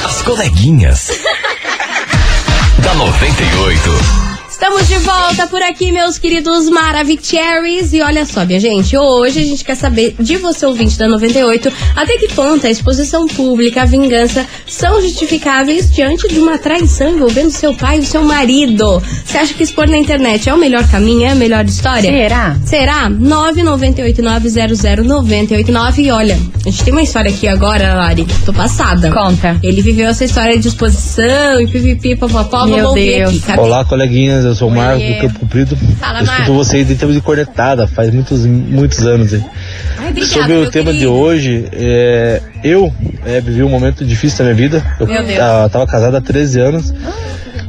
As 0.05 0.21
coleguinhas. 0.21 1.09
da 2.83 2.93
98. 2.95 4.32
Estamos 4.53 4.87
de 4.87 4.99
volta 4.99 5.47
por 5.47 5.63
aqui, 5.63 5.91
meus 5.91 6.19
queridos 6.19 6.69
Maravicheries. 6.69 7.91
E 7.91 8.03
olha 8.03 8.23
só, 8.23 8.45
minha 8.45 8.59
gente, 8.59 8.95
hoje 8.95 9.39
a 9.39 9.43
gente 9.43 9.65
quer 9.65 9.73
saber 9.73 10.15
de 10.19 10.37
você, 10.37 10.63
ouvinte 10.67 10.95
da 10.95 11.07
98, 11.07 11.73
até 11.95 12.19
que 12.19 12.27
ponto 12.27 12.67
a 12.67 12.69
exposição 12.69 13.25
pública, 13.27 13.81
a 13.81 13.85
vingança 13.85 14.45
são 14.67 15.01
justificáveis 15.01 15.91
diante 15.91 16.27
de 16.27 16.39
uma 16.39 16.59
traição 16.59 17.15
envolvendo 17.15 17.49
seu 17.49 17.73
pai 17.73 17.97
e 17.97 18.05
seu 18.05 18.23
marido. 18.23 19.01
Você 19.25 19.39
acha 19.39 19.55
que 19.55 19.63
expor 19.63 19.89
na 19.89 19.97
internet 19.97 20.47
é 20.47 20.53
o 20.53 20.57
melhor 20.57 20.87
caminho, 20.87 21.25
é 21.25 21.31
a 21.31 21.35
melhor 21.35 21.65
história? 21.65 22.11
Será? 22.11 22.55
Será? 22.63 23.09
998900989. 23.09 25.97
E 25.97 26.11
olha, 26.11 26.39
a 26.63 26.69
gente 26.69 26.83
tem 26.83 26.93
uma 26.93 27.01
história 27.01 27.31
aqui 27.31 27.47
agora, 27.47 27.95
Lari. 27.95 28.27
Tô 28.45 28.53
passada. 28.53 29.11
Conta. 29.11 29.57
Ele 29.63 29.81
viveu 29.81 30.07
essa 30.07 30.23
história 30.23 30.59
de 30.59 30.67
exposição 30.67 31.59
e 31.59 31.65
pipipi, 31.67 32.15
popopó. 32.15 32.67
Meu 32.67 32.93
Deus. 32.93 33.49
aqui. 33.49 33.59
Olá, 33.59 33.83
coleguinhas, 33.83 34.43
eu 34.45 34.52
sou 34.55 34.69
o 34.69 34.71
Marcos 34.71 35.03
do 35.07 35.21
Campo 35.21 35.39
Comprido. 35.39 35.75
Fala, 35.99 36.19
eu 36.19 36.23
escuto 36.23 36.53
vocês 36.53 36.89
em 36.89 36.95
termos 36.95 37.15
de 37.15 37.21
cornetada, 37.21 37.87
faz 37.87 38.09
muitos, 38.13 38.45
muitos 38.45 39.05
anos. 39.05 39.33
Hein? 39.33 39.45
Ai, 39.97 40.21
Sobre 40.23 40.53
o 40.53 40.69
tema 40.69 40.91
de 40.91 40.99
querido. 40.99 41.13
hoje, 41.13 41.65
é, 41.73 42.41
eu 42.63 42.91
é, 43.25 43.39
vivi 43.41 43.63
um 43.63 43.69
momento 43.69 44.03
difícil 44.05 44.37
da 44.39 44.43
minha 44.45 44.55
vida. 44.55 44.83
Eu 44.99 45.07
Meu 45.07 45.23
Deus. 45.23 45.37
ta- 45.37 45.69
tava 45.69 45.87
casado 45.87 46.17
há 46.17 46.21
13 46.21 46.59
anos 46.59 46.93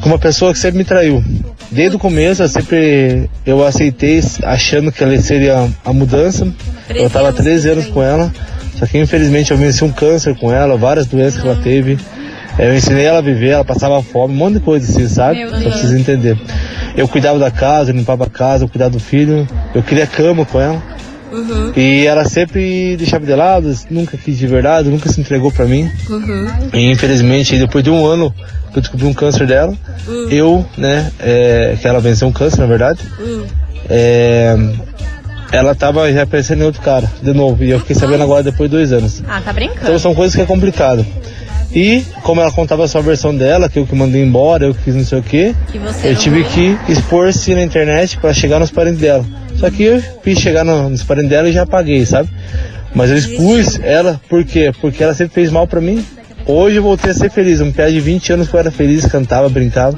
com 0.01 0.09
uma 0.09 0.19
pessoa 0.19 0.53
que 0.53 0.59
sempre 0.59 0.79
me 0.79 0.85
traiu. 0.85 1.25
Desde 1.71 1.97
o 1.97 1.99
começo, 1.99 2.43
eu 2.43 2.49
sempre 2.49 3.29
eu 3.45 3.67
aceitei 3.67 4.23
achando 4.45 4.93
que 4.93 5.03
ela 5.03 5.17
seria 5.21 5.69
a 5.85 5.93
mudança. 5.93 6.47
13 6.89 7.05
eu 7.05 7.11
tava 7.11 7.29
anos 7.29 7.41
13 7.41 7.69
anos 7.71 7.87
com 7.87 8.03
ela, 8.03 8.33
só 8.79 8.87
que 8.87 8.99
infelizmente 8.99 9.51
eu 9.51 9.57
venci 9.57 9.83
um 9.83 9.91
câncer 9.91 10.37
com 10.37 10.53
ela, 10.53 10.77
várias 10.77 11.07
doenças 11.07 11.41
que 11.41 11.47
ela 11.49 11.61
teve. 11.61 11.99
Eu 12.57 12.73
ensinei 12.77 13.05
ela 13.05 13.19
a 13.19 13.23
viver, 13.23 13.49
ela 13.49 13.65
passava 13.65 14.01
fome, 14.01 14.33
um 14.33 14.37
monte 14.37 14.55
de 14.55 14.61
coisa 14.61 14.89
assim, 14.89 15.09
sabe? 15.09 15.45
Só 15.49 15.59
precisa 15.71 15.99
entender. 15.99 16.39
Eu 16.97 17.09
cuidava 17.09 17.39
da 17.39 17.51
casa, 17.51 17.91
eu 17.91 17.97
limpava 17.97 18.25
a 18.25 18.31
casa, 18.31 18.65
eu 18.65 18.69
cuidava 18.69 18.91
do 18.91 19.01
filho, 19.01 19.47
eu 19.75 19.83
queria 19.83 20.07
cama 20.07 20.45
com 20.45 20.61
ela. 20.61 20.83
Uhum. 21.33 21.73
E 21.77 22.07
ela 22.07 22.25
sempre 22.25 22.97
deixava 22.97 23.27
de 23.27 23.35
lado, 23.35 23.75
nunca 23.91 24.17
quis 24.17 24.39
de 24.39 24.47
verdade, 24.47 24.89
nunca 24.89 25.09
se 25.11 25.21
entregou 25.21 25.51
pra 25.51 25.65
mim. 25.65 25.91
Uhum. 26.09 26.47
E 26.73 26.91
infelizmente, 26.91 27.59
depois 27.59 27.83
de 27.83 27.91
um 27.91 28.07
ano 28.07 28.33
que 28.73 28.79
eu 28.79 28.83
descobri 28.83 29.07
um 29.07 29.13
câncer 29.15 29.47
dela, 29.47 29.75
Hum. 30.09 30.29
eu, 30.31 30.67
né, 30.77 31.11
é, 31.21 31.77
que 31.81 31.89
ela 31.89 31.99
venceu 32.01 32.29
um 32.29 32.33
câncer, 32.33 32.61
na 32.61 32.67
verdade, 32.67 33.01
é, 33.91 34.57
ela 35.51 35.75
tava 35.75 36.13
já 36.13 36.23
aparecendo 36.23 36.63
em 36.63 36.67
outro 36.67 36.83
cara, 36.83 37.11
de 37.23 37.33
novo. 37.33 37.65
E 37.65 37.71
eu 37.71 37.81
fiquei 37.81 37.97
sabendo 37.97 38.23
agora 38.23 38.43
depois 38.43 38.71
de 38.71 38.77
dois 38.77 38.93
anos. 38.93 39.23
Ah, 39.29 39.41
tá 39.41 39.53
brincando. 39.53 39.83
Então 39.83 39.99
são 39.99 40.15
coisas 40.15 40.35
que 40.35 40.43
é 40.43 40.47
complicado. 40.47 41.05
E 41.75 42.05
como 42.23 42.41
ela 42.41 42.53
contava 42.53 42.87
só 42.87 42.99
a 42.99 43.03
versão 43.03 43.35
dela, 43.37 43.69
que 43.69 43.79
eu 43.79 43.87
que 43.87 43.95
mandei 43.95 44.23
embora, 44.23 44.65
eu 44.67 44.75
que 44.75 44.83
fiz 44.83 44.95
não 44.95 45.05
sei 45.05 45.19
o 45.19 45.23
quê, 45.23 45.55
Que 45.73 45.79
eu 46.07 46.15
tive 46.15 46.43
viu. 46.43 46.51
que 46.87 46.93
expor-se 46.93 47.55
na 47.55 47.63
internet 47.63 48.17
para 48.19 48.33
chegar 48.33 48.61
nos 48.61 48.71
parentes 48.71 49.01
dela. 49.01 49.25
Só 49.57 49.69
que 49.71 49.83
eu 49.83 50.03
fiz 50.23 50.39
chegar 50.39 50.65
no- 50.65 50.89
nos 50.89 51.03
parentes 51.03 51.31
dela 51.31 51.49
e 51.49 51.53
já 51.53 51.67
paguei, 51.67 52.05
sabe? 52.07 52.29
Mas 52.95 53.11
eu 53.11 53.17
expus 53.17 53.81
ela, 53.83 54.21
por 54.29 54.45
quê? 54.45 54.71
Porque 54.81 55.03
ela 55.03 55.15
sempre 55.15 55.35
fez 55.35 55.51
mal 55.51 55.67
pra 55.67 55.81
mim. 55.81 56.05
Hoje 56.47 56.77
eu 56.77 56.83
voltei 56.83 57.11
a 57.11 57.15
ser 57.15 57.31
feliz. 57.31 57.61
Um 57.61 57.73
piá 57.73 57.89
de 57.91 57.99
20 57.99 58.33
anos 58.33 58.49
que 58.49 58.55
eu 58.55 58.61
era 58.61 58.71
feliz, 58.71 59.05
cantava, 59.07 59.49
brincava. 59.49 59.97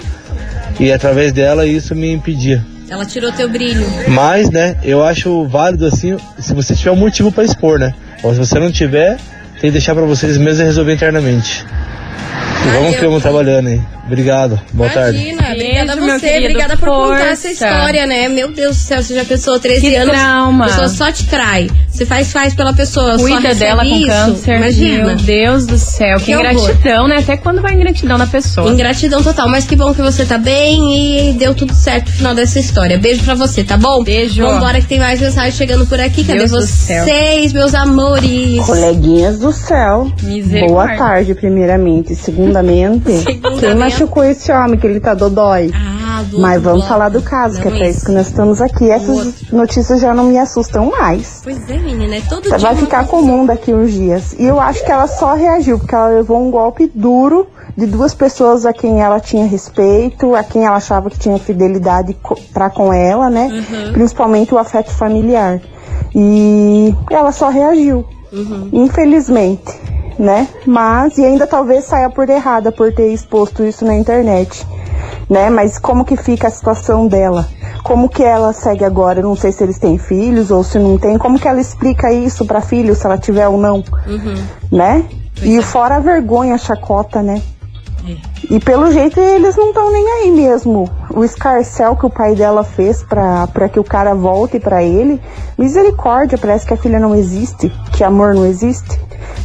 E 0.80 0.90
através 0.92 1.32
dela 1.32 1.66
isso 1.66 1.94
me 1.94 2.10
impedia. 2.10 2.64
Ela 2.88 3.04
tirou 3.04 3.32
teu 3.32 3.48
brilho. 3.50 3.84
Mas, 4.08 4.48
né, 4.48 4.76
eu 4.84 5.02
acho 5.04 5.44
válido 5.48 5.84
assim, 5.86 6.16
se 6.38 6.54
você 6.54 6.74
tiver 6.74 6.92
um 6.92 6.96
motivo 6.96 7.30
pra 7.32 7.44
expor, 7.44 7.78
né? 7.78 7.92
Ou 8.22 8.32
se 8.32 8.38
você 8.38 8.58
não 8.60 8.70
tiver, 8.70 9.18
que 9.66 9.72
deixar 9.72 9.94
pra 9.94 10.04
vocês 10.04 10.36
mesmos 10.36 10.66
resolver 10.66 10.94
internamente. 10.94 11.64
E 12.66 12.68
vamos 12.70 12.96
que 12.96 13.04
vamos 13.04 13.22
trabalhando 13.22 13.68
aí. 13.68 13.95
Obrigado. 14.06 14.60
Boa 14.72 14.88
tarde. 14.88 15.18
Imagina, 15.18 15.52
obrigada 15.52 15.92
a 15.92 15.96
você, 15.96 16.26
querido. 16.28 16.44
obrigada 16.46 16.76
por 16.76 16.88
contar 16.88 17.26
essa 17.32 17.48
Força. 17.48 17.48
história, 17.66 18.06
né? 18.06 18.28
Meu 18.28 18.52
Deus 18.52 18.76
do 18.76 18.80
céu, 18.82 19.02
você 19.02 19.14
já 19.14 19.24
pensou 19.24 19.58
13 19.58 19.80
Que 19.80 19.96
anos, 19.96 20.14
trauma. 20.16 20.64
a 20.64 20.68
pessoa 20.68 20.88
só 20.88 21.10
te 21.12 21.26
trai. 21.26 21.68
Você 21.90 22.06
faz, 22.06 22.30
faz 22.32 22.54
pela 22.54 22.72
pessoa, 22.72 23.16
Cuida 23.18 23.54
dela 23.54 23.82
com 23.84 23.96
isso. 23.96 24.06
câncer. 24.06 24.56
Imagina. 24.58 25.04
Meu 25.06 25.16
Deus 25.16 25.66
do 25.66 25.76
céu. 25.78 26.18
Que, 26.18 26.26
Que 26.26 26.36
horror. 26.36 26.52
ingratidão, 26.52 27.08
né? 27.08 27.16
Até 27.18 27.36
quando 27.36 27.60
vai 27.60 27.74
ingratidão 27.74 28.16
na 28.18 28.26
pessoa. 28.26 28.70
Ingratidão 28.70 29.22
total, 29.22 29.48
mas 29.48 29.64
que 29.66 29.74
bom 29.74 29.92
que 29.92 30.02
você 30.02 30.24
tá 30.24 30.38
bem 30.38 31.30
e 31.30 31.32
deu 31.32 31.54
tudo 31.54 31.74
certo 31.74 32.06
no 32.08 32.12
final 32.12 32.34
dessa 32.34 32.60
história. 32.60 32.98
Beijo 32.98 33.24
pra 33.24 33.34
você, 33.34 33.64
tá 33.64 33.76
bom? 33.76 34.04
Beijo. 34.04 34.42
Vambora 34.42 34.80
que 34.80 34.86
tem 34.86 34.98
mais 35.00 35.20
mensagens 35.20 35.56
chegando 35.56 35.84
por 35.86 35.98
aqui. 35.98 36.22
Cadê 36.22 36.38
Deus 36.46 36.50
vocês, 36.52 37.52
meus 37.52 37.74
amores? 37.74 38.64
Coleguinhas 38.66 39.38
do 39.38 39.50
céu. 39.52 40.12
Boa 40.68 40.96
tarde, 40.96 41.34
primeiramente. 41.34 42.14
Segundamente, 42.14 43.10
Segundamente. 43.24 43.95
Quem 43.96 44.06
machucou 44.06 44.24
esse 44.24 44.52
homem 44.52 44.78
que 44.78 44.86
ele 44.86 45.00
tá 45.00 45.14
dodói? 45.14 45.70
Ah, 45.74 46.22
do 46.22 46.38
Mas 46.38 46.56
outro 46.56 46.62
vamos 46.70 46.78
bloco. 46.80 46.88
falar 46.88 47.08
do 47.08 47.22
caso, 47.22 47.60
que 47.60 47.68
é 47.68 47.70
Não, 47.70 47.78
pra 47.78 47.88
isso 47.88 48.04
que 48.04 48.12
nós 48.12 48.26
estamos 48.26 48.60
aqui. 48.60 48.90
Essas 48.90 49.50
notícias 49.52 50.00
já 50.00 50.14
não 50.14 50.24
me 50.24 50.38
assustam 50.38 50.90
mais. 50.90 51.40
Pois 51.42 51.68
é, 51.68 51.78
menina, 51.78 52.16
é 52.16 52.20
todo 52.20 52.42
dia. 52.42 52.58
Vai 52.58 52.76
ficar 52.76 53.06
comum 53.06 53.46
daqui 53.46 53.72
uns 53.72 53.92
dias. 53.92 54.34
E 54.38 54.44
eu 54.44 54.60
acho 54.60 54.84
que 54.84 54.90
ela 54.90 55.06
só 55.06 55.34
reagiu, 55.34 55.78
porque 55.78 55.94
ela 55.94 56.08
levou 56.08 56.46
um 56.46 56.50
golpe 56.50 56.90
duro 56.94 57.46
de 57.76 57.86
duas 57.86 58.14
pessoas 58.14 58.64
a 58.64 58.72
quem 58.72 59.02
ela 59.02 59.20
tinha 59.20 59.46
respeito, 59.46 60.34
a 60.34 60.42
quem 60.42 60.64
ela 60.64 60.76
achava 60.76 61.10
que 61.10 61.18
tinha 61.18 61.38
fidelidade 61.38 62.16
pra 62.52 62.70
com 62.70 62.92
ela, 62.92 63.28
né? 63.28 63.48
Uhum. 63.52 63.92
Principalmente 63.92 64.54
o 64.54 64.58
afeto 64.58 64.90
familiar. 64.90 65.60
E 66.14 66.94
ela 67.10 67.32
só 67.32 67.48
reagiu. 67.50 68.04
Uhum. 68.32 68.70
Infelizmente, 68.72 69.72
né? 70.18 70.48
Mas, 70.66 71.18
e 71.18 71.24
ainda 71.24 71.46
talvez 71.46 71.84
saia 71.84 72.08
por 72.10 72.28
errada 72.28 72.72
por 72.72 72.92
ter 72.92 73.12
exposto 73.12 73.64
isso 73.64 73.84
na 73.84 73.94
internet, 73.94 74.66
né? 75.28 75.50
Mas 75.50 75.78
como 75.78 76.04
que 76.04 76.16
fica 76.16 76.48
a 76.48 76.50
situação 76.50 77.06
dela? 77.06 77.46
Como 77.82 78.08
que 78.08 78.22
ela 78.22 78.52
segue 78.52 78.84
agora? 78.84 79.20
Eu 79.20 79.24
Não 79.28 79.36
sei 79.36 79.52
se 79.52 79.62
eles 79.62 79.78
têm 79.78 79.96
filhos 79.98 80.50
ou 80.50 80.64
se 80.64 80.78
não 80.78 80.98
tem. 80.98 81.16
Como 81.18 81.38
que 81.38 81.46
ela 81.46 81.60
explica 81.60 82.12
isso 82.12 82.44
pra 82.44 82.60
filho, 82.60 82.94
se 82.94 83.04
ela 83.06 83.18
tiver 83.18 83.46
ou 83.46 83.58
não, 83.58 83.84
Uhum. 84.06 84.34
né? 84.72 85.04
E 85.42 85.60
fora 85.62 85.96
a 85.96 86.00
vergonha, 86.00 86.54
a 86.54 86.58
chacota, 86.58 87.22
né? 87.22 87.40
E 88.50 88.60
pelo 88.60 88.90
jeito 88.92 89.18
eles 89.18 89.56
não 89.56 89.68
estão 89.68 89.92
nem 89.92 90.08
aí 90.12 90.30
mesmo. 90.30 90.90
O 91.14 91.24
escarcel 91.24 91.96
que 91.96 92.06
o 92.06 92.10
pai 92.10 92.34
dela 92.34 92.62
fez 92.62 93.02
pra 93.02 93.68
que 93.72 93.80
o 93.80 93.84
cara 93.84 94.14
volte 94.14 94.60
pra 94.60 94.82
ele, 94.82 95.20
misericórdia, 95.58 96.38
parece 96.38 96.66
que 96.66 96.74
a 96.74 96.76
filha 96.76 97.00
não 97.00 97.14
existe, 97.14 97.72
que 97.92 98.04
amor 98.04 98.34
não 98.34 98.46
existe. 98.46 99.00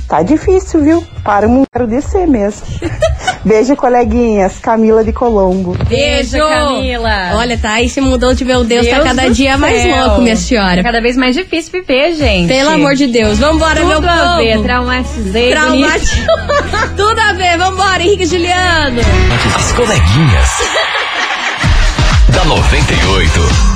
Tá 0.08 0.22
difícil, 0.22 0.82
viu? 0.82 1.04
Para 1.24 1.48
o 1.48 1.50
mundo 1.50 1.88
descer 1.88 2.28
mesmo. 2.28 2.66
Beijo, 3.44 3.76
coleguinhas. 3.76 4.60
Camila 4.60 5.04
de 5.04 5.12
Colombo. 5.12 5.76
Beijo, 5.88 6.38
Camila. 6.38 7.32
Olha, 7.36 7.58
tá 7.58 7.74
aí 7.74 7.90
se 7.90 8.00
mudou 8.00 8.34
de 8.34 8.46
meu 8.46 8.64
Deus, 8.64 8.86
tá 8.88 8.96
Deus 8.96 9.08
cada 9.08 9.24
do 9.28 9.34
dia 9.34 9.58
mais 9.58 9.82
céu. 9.82 10.06
louco, 10.06 10.22
minha 10.22 10.36
senhora. 10.36 10.80
É 10.80 10.84
cada 10.84 11.02
vez 11.02 11.18
mais 11.18 11.36
difícil 11.36 11.72
viver, 11.72 12.16
gente. 12.16 12.48
Pelo 12.48 12.70
amor 12.70 12.94
de 12.96 13.08
Deus. 13.08 13.40
Vambora, 13.40 13.82
Tudo 13.82 14.02
meu 14.02 14.10
a 14.12 14.38
ver, 14.38 14.54
povo. 14.54 14.64
traumatizei. 14.64 15.50
Traumati... 15.52 16.26
Tudo 16.96 17.20
a 17.20 17.34
ver, 17.34 17.58
vambora, 17.58 18.04
Henrique 18.04 18.24
e 18.24 18.28
Juliano. 18.28 19.02
As 19.56 19.72
coleguinhas. 19.72 20.50
da 22.30 22.46
98. 22.46 23.71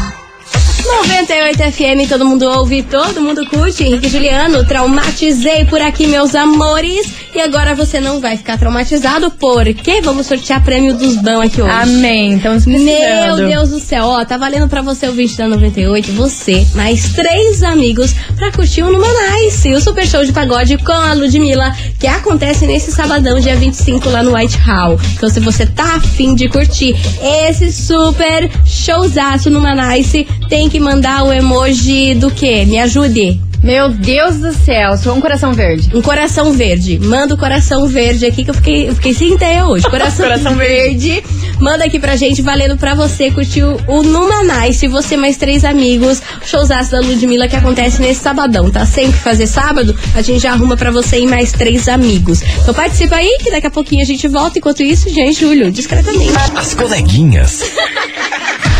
98 0.85 1.57
FM, 1.71 2.07
todo 2.07 2.25
mundo 2.25 2.43
ouve, 2.43 2.83
todo 2.83 3.19
mundo 3.19 3.45
curte. 3.47 3.83
Henrique 3.83 4.07
Juliano, 4.07 4.63
traumatizei 4.65 5.65
por 5.65 5.81
aqui, 5.81 6.05
meus 6.05 6.35
amores. 6.35 7.11
E 7.33 7.41
agora 7.41 7.75
você 7.75 7.99
não 7.99 8.21
vai 8.21 8.37
ficar 8.37 8.57
traumatizado, 8.57 9.29
porque 9.31 9.99
vamos 10.01 10.27
sortear 10.27 10.63
prêmio 10.63 10.93
dos 10.95 11.17
bão 11.17 11.41
aqui 11.41 11.61
hoje. 11.61 11.71
Amém. 11.71 12.35
Estamos 12.37 12.65
Meu. 12.65 13.35
Deus 13.35 13.69
do 13.69 13.79
céu, 13.79 14.05
ó, 14.05 14.23
tá 14.23 14.37
valendo 14.37 14.69
pra 14.69 14.81
você 14.81 15.07
o 15.07 15.11
20 15.11 15.37
da 15.37 15.47
98, 15.47 16.11
você, 16.13 16.65
mais 16.75 17.09
três 17.13 17.63
amigos 17.63 18.13
pra 18.35 18.51
curtir 18.51 18.83
o 18.83 18.91
Numa 18.91 19.07
Nice, 19.07 19.73
o 19.73 19.81
super 19.81 20.07
show 20.07 20.23
de 20.23 20.31
pagode 20.31 20.77
com 20.77 20.91
a 20.91 21.13
Ludmilla, 21.13 21.75
que 21.99 22.07
acontece 22.07 22.65
nesse 22.65 22.91
sabadão, 22.91 23.39
dia 23.39 23.55
25, 23.55 24.09
lá 24.09 24.23
no 24.23 24.35
White 24.35 24.57
Hall. 24.59 24.99
Então, 25.15 25.29
se 25.29 25.39
você 25.39 25.65
tá 25.65 25.95
afim 25.95 26.35
de 26.35 26.47
curtir 26.47 26.95
esse 27.21 27.71
super 27.71 28.49
showzaço 28.65 29.49
Numa 29.49 29.75
Nice, 29.75 30.25
tem 30.47 30.69
que 30.69 30.74
mandar 30.79 31.23
o 31.23 31.33
emoji 31.33 32.15
do 32.15 32.31
quê? 32.31 32.65
Me 32.65 32.79
ajude. 32.79 33.39
Meu 33.65 33.89
Deus 33.89 34.37
do 34.37 34.53
céu, 34.53 34.95
sou 34.95 35.15
um 35.15 35.19
coração 35.19 35.51
verde. 35.51 35.89
Um 35.91 35.99
coração 35.99 36.53
verde. 36.53 36.99
Manda 36.99 37.33
o 37.33 37.37
coração 37.37 37.87
verde 37.87 38.23
aqui 38.23 38.43
que 38.43 38.51
eu 38.51 38.53
fiquei, 38.53 38.89
eu 38.89 38.93
fiquei 38.93 39.11
sem 39.11 39.33
ideia 39.33 39.65
hoje. 39.65 39.89
Coração, 39.89 40.21
Coração 40.29 40.55
verde. 40.55 41.23
Manda 41.59 41.83
aqui 41.83 41.97
pra 41.97 42.15
gente, 42.15 42.43
valendo 42.43 42.77
pra 42.77 42.93
você 42.93 43.31
curtir 43.31 43.63
o, 43.63 43.79
o 43.87 44.03
Numa 44.03 44.43
Nice. 44.43 44.87
Você 44.87 45.17
mais 45.17 45.37
três 45.37 45.65
amigos. 45.65 46.21
Showzaço 46.45 46.91
da 46.91 46.99
Ludmilla 46.99 47.47
que 47.47 47.55
acontece 47.55 47.99
nesse 47.99 48.21
sabadão, 48.21 48.69
tá? 48.69 48.85
Sempre 48.85 49.19
fazer 49.19 49.47
sábado, 49.47 49.97
a 50.13 50.21
gente 50.21 50.43
já 50.43 50.51
arruma 50.51 50.77
pra 50.77 50.91
você 50.91 51.17
e 51.17 51.25
mais 51.25 51.51
três 51.51 51.87
amigos. 51.87 52.43
Então 52.61 52.71
participa 52.71 53.15
aí 53.15 53.39
que 53.41 53.49
daqui 53.49 53.65
a 53.65 53.71
pouquinho 53.71 54.03
a 54.03 54.05
gente 54.05 54.27
volta. 54.27 54.59
Enquanto 54.59 54.83
isso, 54.83 55.11
já 55.11 55.21
em 55.21 55.33
julho, 55.33 55.71
discretamente. 55.71 56.33
As 56.55 56.75
coleguinhas. 56.75 57.63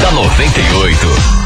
da 0.00 0.10
98. 0.12 1.40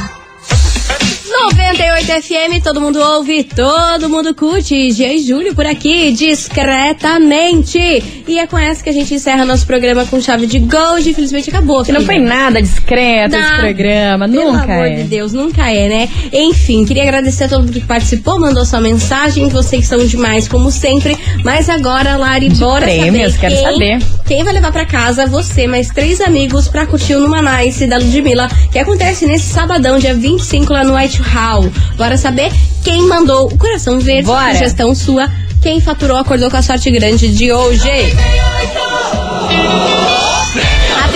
98 1.34 2.22
FM, 2.22 2.62
todo 2.62 2.80
mundo 2.80 3.00
ouve, 3.00 3.42
todo 3.42 4.08
mundo 4.08 4.32
curte. 4.34 4.92
G 4.92 5.14
e 5.14 5.18
Júlio 5.18 5.54
por 5.54 5.66
aqui, 5.66 6.12
discretamente. 6.12 7.78
E 8.26 8.38
é 8.38 8.46
com 8.46 8.56
essa 8.56 8.82
que 8.84 8.90
a 8.90 8.92
gente 8.92 9.12
encerra 9.12 9.44
nosso 9.44 9.66
programa 9.66 10.06
com 10.06 10.20
chave 10.20 10.46
de 10.46 10.60
gold. 10.60 11.08
Infelizmente 11.08 11.50
acabou. 11.50 11.84
Que 11.84 11.90
não 11.90 12.02
foi 12.02 12.18
nada 12.18 12.62
discreto 12.62 13.34
esse 13.34 13.56
programa, 13.56 14.28
Pelo 14.28 14.52
nunca 14.52 14.62
amor 14.62 14.86
é. 14.86 14.94
de 14.94 15.02
Deus, 15.04 15.32
nunca 15.32 15.70
é, 15.70 15.88
né? 15.88 16.08
Enfim, 16.32 16.84
queria 16.84 17.02
agradecer 17.02 17.44
a 17.44 17.48
todo 17.48 17.60
mundo 17.60 17.72
que 17.72 17.80
participou, 17.80 18.38
mandou 18.38 18.64
sua 18.64 18.80
mensagem. 18.80 19.48
Vocês 19.48 19.86
são 19.86 20.04
demais, 20.06 20.46
como 20.46 20.70
sempre. 20.70 21.18
Mas 21.42 21.68
agora, 21.68 22.16
Lari, 22.16 22.50
bora 22.50 22.86
prêmios, 22.86 23.32
saber 23.32 23.40
quero 23.40 23.54
quem, 23.54 23.62
saber. 23.64 23.98
Quem 24.26 24.42
vai 24.42 24.54
levar 24.54 24.72
pra 24.72 24.86
casa 24.86 25.26
você, 25.26 25.66
mais 25.66 25.88
três 25.88 26.20
amigos, 26.20 26.68
pra 26.68 26.86
curtir 26.86 27.14
o 27.14 27.20
Numa 27.20 27.42
Nice 27.42 27.86
da 27.86 27.98
Ludmilla, 27.98 28.48
que 28.72 28.78
acontece 28.78 29.26
nesse 29.26 29.52
sabadão, 29.52 29.98
dia 29.98 30.14
25, 30.14 30.72
lá 30.72 30.82
no 30.82 30.96
White 30.96 31.20
Hall. 31.22 31.70
Bora 31.96 32.16
saber 32.16 32.50
quem 32.82 33.06
mandou 33.06 33.46
o 33.46 33.58
coração 33.58 33.98
verde, 34.00 34.26
Bora. 34.26 34.52
sugestão 34.52 34.94
sua. 34.94 35.30
Quem 35.62 35.80
faturou, 35.80 36.16
acordou 36.16 36.50
com 36.50 36.56
a 36.56 36.62
sorte 36.62 36.90
grande 36.90 37.34
de 37.34 37.52
hoje. 37.52 37.88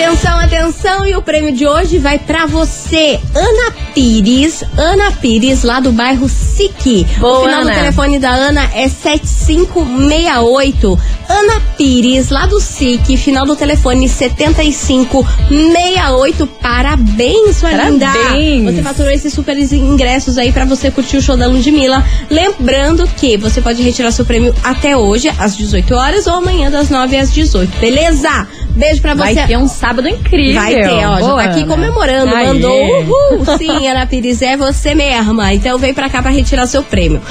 Atenção, 0.09 0.39
atenção, 0.39 1.05
e 1.05 1.15
o 1.15 1.21
prêmio 1.21 1.53
de 1.53 1.67
hoje 1.67 1.99
vai 1.99 2.17
pra 2.17 2.47
você, 2.47 3.19
Ana 3.35 3.71
Pires, 3.93 4.63
Ana 4.75 5.11
Pires, 5.11 5.61
lá 5.61 5.79
do 5.79 5.91
bairro 5.91 6.27
Sique. 6.27 7.05
o 7.21 7.43
final 7.43 7.61
Ana. 7.61 7.69
do 7.69 7.75
telefone 7.75 8.17
da 8.17 8.31
Ana 8.31 8.67
é 8.73 8.89
7568. 8.89 10.99
Ana 11.29 11.61
Pires, 11.77 12.29
lá 12.29 12.47
do 12.47 12.59
SIC, 12.59 13.15
final 13.17 13.45
do 13.45 13.55
telefone 13.55 14.09
7568. 14.09 16.47
Parabéns, 16.59 17.57
sua 17.57 17.71
linda! 17.71 18.07
Parabéns. 18.07 18.63
Você 18.63 18.81
faturou 18.81 19.11
esses 19.11 19.31
super 19.31 19.55
ingressos 19.55 20.39
aí 20.39 20.51
pra 20.51 20.65
você 20.65 20.89
curtir 20.89 21.17
o 21.17 21.21
show 21.21 21.37
da 21.37 21.45
Ludmilla. 21.45 22.03
Lembrando 22.31 23.07
que 23.15 23.37
você 23.37 23.61
pode 23.61 23.83
retirar 23.83 24.09
seu 24.09 24.25
prêmio 24.25 24.55
até 24.63 24.97
hoje, 24.97 25.31
às 25.37 25.55
18 25.55 25.93
horas, 25.93 26.25
ou 26.25 26.33
amanhã, 26.33 26.71
das 26.71 26.89
9 26.89 27.15
às 27.15 27.31
18, 27.31 27.77
beleza? 27.77 28.47
Beijo 28.79 29.01
pra 29.01 29.13
Vai 29.13 29.33
você. 29.33 29.45
ter 29.47 29.57
um 29.57 29.67
sábado 29.67 30.07
incrível. 30.07 30.61
Vai 30.61 30.73
ter, 30.73 31.05
ó. 31.05 31.15
já 31.15 31.19
Boa, 31.19 31.43
tá 31.43 31.49
aqui 31.49 31.59
Ana. 31.63 31.67
comemorando. 31.75 32.35
Aê. 32.35 32.47
Mandou 32.47 32.99
uhul, 33.01 33.57
sim. 33.57 33.87
Ana 33.87 34.05
Pires, 34.07 34.41
é 34.41 34.55
você 34.57 34.95
mesma. 34.95 35.53
Então 35.53 35.77
vem 35.77 35.93
pra 35.93 36.09
cá 36.09 36.21
pra 36.21 36.31
retirar 36.31 36.65
seu 36.65 36.81
prêmio. 36.83 37.21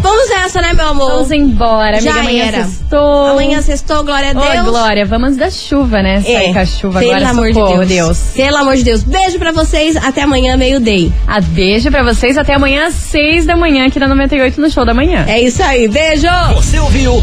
Vamos 0.00 0.28
nessa, 0.30 0.60
né, 0.60 0.72
meu 0.72 0.88
amor? 0.88 1.10
Vamos 1.12 1.30
embora, 1.30 1.98
amiga. 1.98 2.12
Já 2.12 2.20
amanhã 2.20 2.44
era. 2.46 2.64
sextou. 2.64 3.26
Amanhã 3.28 3.62
sextou, 3.62 4.02
glória 4.02 4.30
a 4.30 4.32
Deus. 4.32 4.66
Ô, 4.66 4.70
Glória, 4.70 5.06
vamos 5.06 5.36
da 5.36 5.48
chuva, 5.48 6.02
né? 6.02 6.20
Sai 6.20 6.52
com 6.52 6.58
a 6.58 6.66
chuva 6.66 6.98
pelo 6.98 7.12
agora, 7.12 7.30
amor 7.30 7.54
socorro, 7.54 7.82
de 7.82 7.94
Deus. 7.94 8.08
Deus. 8.18 8.18
Pelo 8.34 8.56
amor 8.56 8.74
de 8.76 8.82
Deus. 8.82 9.04
Beijo 9.04 9.38
pra 9.38 9.52
vocês. 9.52 9.96
Até 9.96 10.22
amanhã, 10.22 10.56
meio-day. 10.56 11.12
A 11.24 11.40
beijo 11.40 11.88
pra 11.88 12.02
vocês. 12.02 12.36
Até 12.36 12.54
amanhã 12.54 12.88
às 12.88 12.94
6 12.94 13.46
da 13.46 13.56
manhã 13.56 13.86
aqui 13.86 14.00
na 14.00 14.08
98 14.08 14.60
no 14.60 14.68
show 14.68 14.84
da 14.84 14.92
manhã. 14.92 15.24
É 15.28 15.40
isso 15.40 15.62
aí. 15.62 15.86
Beijo! 15.86 16.26
Você 16.56 16.80
ouviu? 16.80 17.22